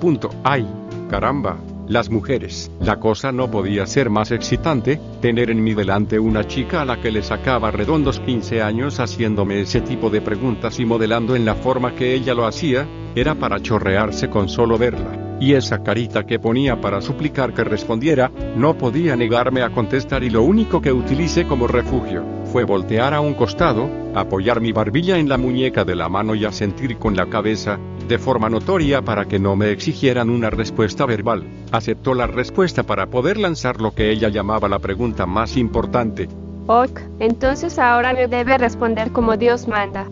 [0.00, 0.28] Punto.
[0.44, 0.68] Ay,
[1.08, 1.56] caramba.
[1.88, 2.70] Las mujeres.
[2.80, 7.00] La cosa no podía ser más excitante, tener en mi delante una chica a la
[7.00, 11.56] que le sacaba redondos 15 años haciéndome ese tipo de preguntas y modelando en la
[11.56, 15.36] forma que ella lo hacía, era para chorrearse con solo verla.
[15.40, 20.30] Y esa carita que ponía para suplicar que respondiera, no podía negarme a contestar y
[20.30, 25.28] lo único que utilicé como refugio, fue voltear a un costado, apoyar mi barbilla en
[25.28, 27.80] la muñeca de la mano y asentir con la cabeza,
[28.12, 31.44] de forma notoria para que no me exigieran una respuesta verbal.
[31.70, 36.28] Aceptó la respuesta para poder lanzar lo que ella llamaba la pregunta más importante.
[36.66, 40.04] Ok, entonces ahora me debe responder como Dios manda.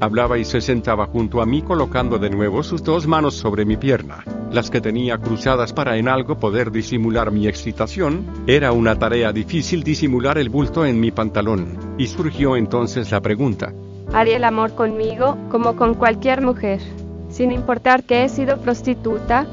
[0.00, 3.76] Hablaba y se sentaba junto a mí colocando de nuevo sus dos manos sobre mi
[3.76, 9.32] pierna, las que tenía cruzadas para en algo poder disimular mi excitación, era una tarea
[9.32, 13.72] difícil disimular el bulto en mi pantalón, y surgió entonces la pregunta.
[14.12, 16.80] ¿Haría el amor conmigo, como con cualquier mujer?
[17.36, 19.46] Sin importar que he sido prostituta,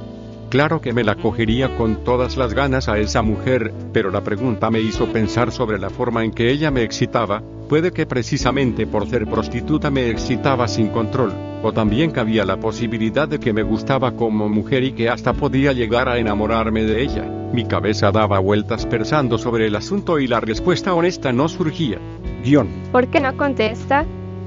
[0.48, 4.70] Claro que me la cogería con todas las ganas a esa mujer, pero la pregunta
[4.70, 9.10] me hizo pensar sobre la forma en que ella me excitaba, puede que precisamente por
[9.10, 14.14] ser prostituta me excitaba sin control, o también cabía la posibilidad de que me gustaba
[14.14, 17.24] como mujer y que hasta podía llegar a enamorarme de ella.
[17.52, 21.98] Mi cabeza daba vueltas pensando sobre el asunto y la respuesta honesta no surgía.
[22.46, 22.70] Guión.
[22.94, 24.06] ¿Por qué no contesta?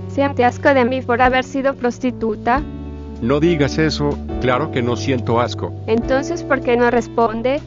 [0.09, 2.63] ¿Siente asco de mí por haber sido prostituta?
[3.23, 5.73] No digas eso, claro que no siento asco.
[5.87, 7.61] Entonces, ¿por qué no responde?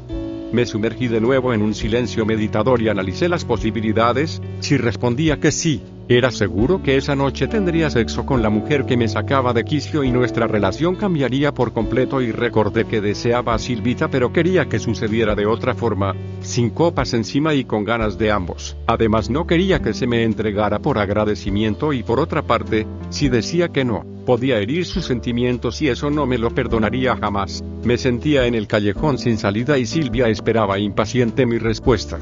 [0.51, 4.41] Me sumergí de nuevo en un silencio meditador y analicé las posibilidades.
[4.59, 5.81] Si respondía que sí,
[6.11, 10.03] era seguro que esa noche tendría sexo con la mujer que me sacaba de quicio
[10.03, 14.79] y nuestra relación cambiaría por completo y recordé que deseaba a Silvita pero quería que
[14.79, 18.75] sucediera de otra forma, sin copas encima y con ganas de ambos.
[18.87, 23.69] Además no quería que se me entregara por agradecimiento y por otra parte, si decía
[23.69, 27.63] que no, podía herir sus sentimientos y eso no me lo perdonaría jamás.
[27.83, 32.17] Me sentía en el callejón sin salida y Silvia esperaba impaciente mi respuesta.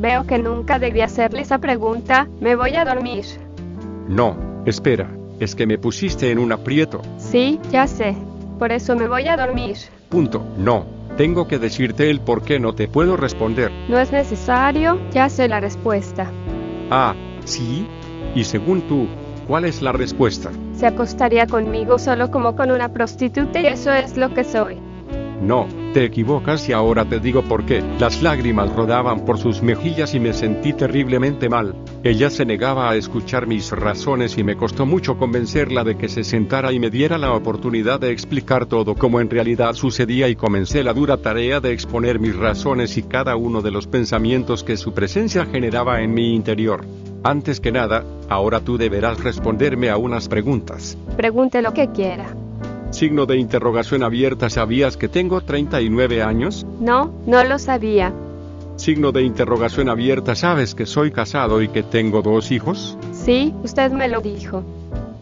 [0.00, 3.26] Veo que nunca debí hacerle esa pregunta, me voy a dormir.
[4.08, 4.34] No,
[4.64, 7.02] espera, es que me pusiste en un aprieto.
[7.18, 8.16] Sí, ya sé.
[8.58, 9.76] Por eso me voy a dormir.
[10.08, 10.42] Punto.
[10.56, 10.86] No,
[11.18, 13.70] tengo que decirte el por qué no te puedo responder.
[13.90, 16.30] No es necesario, ya sé la respuesta.
[16.90, 17.86] Ah, sí.
[18.34, 19.06] Y según tú,
[19.46, 20.50] ¿cuál es la respuesta?
[20.76, 24.78] Se acostaría conmigo solo como con una prostituta y eso es lo que soy.
[25.42, 27.82] No, te equivocas y ahora te digo por qué.
[27.98, 31.74] Las lágrimas rodaban por sus mejillas y me sentí terriblemente mal.
[32.02, 36.24] Ella se negaba a escuchar mis razones y me costó mucho convencerla de que se
[36.24, 40.82] sentara y me diera la oportunidad de explicar todo como en realidad sucedía y comencé
[40.82, 44.92] la dura tarea de exponer mis razones y cada uno de los pensamientos que su
[44.92, 46.84] presencia generaba en mi interior.
[47.22, 50.96] Antes que nada, ahora tú deberás responderme a unas preguntas.
[51.16, 52.34] Pregunte lo que quiera.
[52.90, 56.66] Signo de interrogación abierta, ¿sabías que tengo 39 años?
[56.80, 58.12] No, no lo sabía.
[58.76, 62.98] Signo de interrogación abierta, ¿sabes que soy casado y que tengo dos hijos?
[63.12, 64.64] Sí, usted me lo dijo.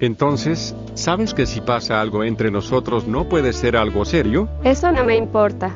[0.01, 4.49] Entonces, ¿sabes que si pasa algo entre nosotros no puede ser algo serio?
[4.65, 5.71] Eso no me importa.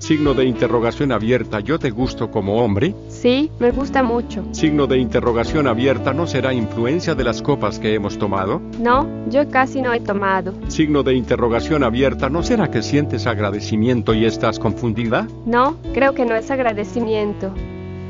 [0.00, 2.94] Signo de interrogación abierta, ¿yo te gusto como hombre?
[3.08, 4.42] Sí, me gusta mucho.
[4.52, 8.62] Signo de interrogación abierta, ¿no será influencia de las copas que hemos tomado?
[8.78, 10.54] No, yo casi no he tomado.
[10.68, 15.28] Signo de interrogación abierta, ¿no será que sientes agradecimiento y estás confundida?
[15.44, 17.52] No, creo que no es agradecimiento.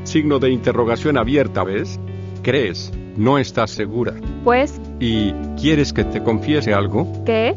[0.04, 1.98] Signo de interrogación abierta, ¿ves?
[2.42, 2.92] ¿Crees?
[3.16, 4.14] No estás segura.
[4.44, 7.08] Pues, ¿Y quieres que te confiese algo?
[7.26, 7.56] ¿qué?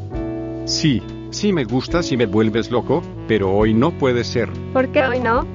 [0.65, 1.03] Sí,
[1.33, 4.49] sí me gustas y me vuelves loco, pero hoy no puede ser.
[4.71, 5.45] ¿Por qué hoy no?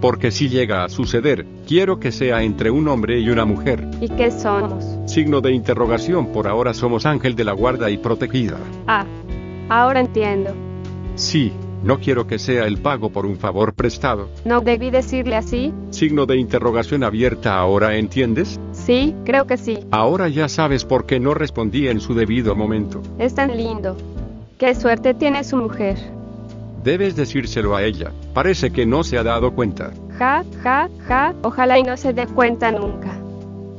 [0.00, 3.88] Porque si llega a suceder, quiero que sea entre un hombre y una mujer.
[4.00, 4.84] ¿Y qué somos?
[5.06, 8.58] Signo de interrogación, por ahora somos ángel de la guarda y protegida.
[8.86, 9.06] Ah,
[9.68, 10.52] ahora entiendo.
[11.14, 11.52] Sí,
[11.84, 14.28] no quiero que sea el pago por un favor prestado.
[14.44, 15.72] ¿No debí decirle así?
[15.90, 18.60] Signo de interrogación abierta, ¿ahora entiendes?
[18.72, 19.78] Sí, creo que sí.
[19.90, 23.02] Ahora ya sabes por qué no respondí en su debido momento.
[23.18, 23.96] Es tan lindo.
[24.62, 25.96] Qué suerte tiene su mujer.
[26.84, 28.12] Debes decírselo a ella.
[28.32, 29.90] Parece que no se ha dado cuenta.
[30.16, 33.12] Ja, ja, ja, ojalá y no se dé cuenta nunca.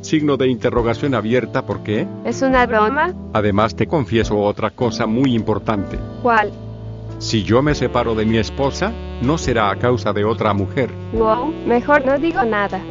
[0.01, 2.05] Signo de interrogación abierta, ¿por qué?
[2.25, 3.13] ¿Es una broma?
[3.31, 5.97] Además te confieso otra cosa muy importante.
[6.21, 6.51] ¿Cuál?
[7.17, 10.89] Si yo me separo de mi esposa, no será a causa de otra mujer.
[11.13, 12.81] Wow, mejor no digo nada.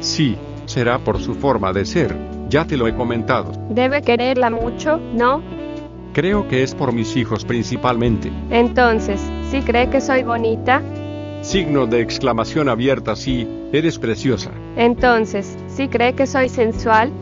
[0.00, 2.16] Sí, será por su forma de ser.
[2.48, 3.52] Ya te lo he comentado.
[3.68, 5.42] Debe quererla mucho, ¿no?
[6.16, 8.32] Creo que es por mis hijos principalmente.
[8.48, 10.80] Entonces, ¿sí cree que soy bonita?
[11.42, 14.50] Signo de exclamación abierta, sí, eres preciosa.
[14.78, 17.12] Entonces, ¿sí cree que soy sensual?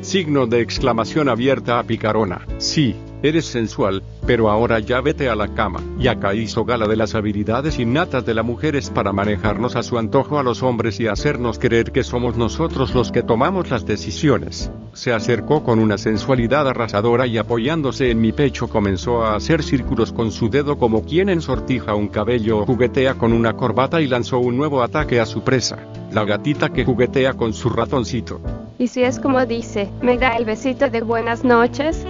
[0.00, 2.46] Signo de exclamación abierta a picarona.
[2.56, 5.80] Sí, eres sensual, pero ahora ya vete a la cama.
[5.98, 9.98] Y acá hizo gala de las habilidades innatas de las mujeres para manejarnos a su
[9.98, 14.70] antojo a los hombres y hacernos creer que somos nosotros los que tomamos las decisiones.
[14.92, 20.12] Se acercó con una sensualidad arrasadora y apoyándose en mi pecho comenzó a hacer círculos
[20.12, 24.38] con su dedo como quien ensortija un cabello o juguetea con una corbata y lanzó
[24.38, 25.78] un nuevo ataque a su presa,
[26.12, 28.40] la gatita que juguetea con su ratoncito.
[28.78, 32.04] Y si es como dice, me da el besito de buenas noches,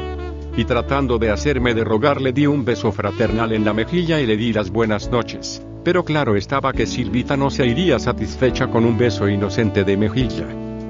[0.59, 4.27] y tratando de hacerme de rogar le di un beso fraternal en la mejilla y
[4.27, 5.63] le di las buenas noches.
[5.85, 10.47] Pero claro estaba que Silvita no se iría satisfecha con un beso inocente de mejilla.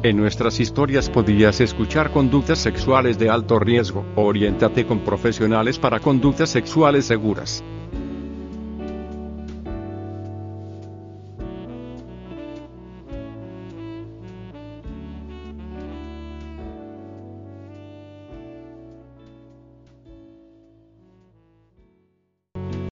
[0.00, 4.06] En nuestras historias podías escuchar conductas sexuales de alto riesgo.
[4.14, 7.64] Oriéntate con profesionales para conductas sexuales seguras.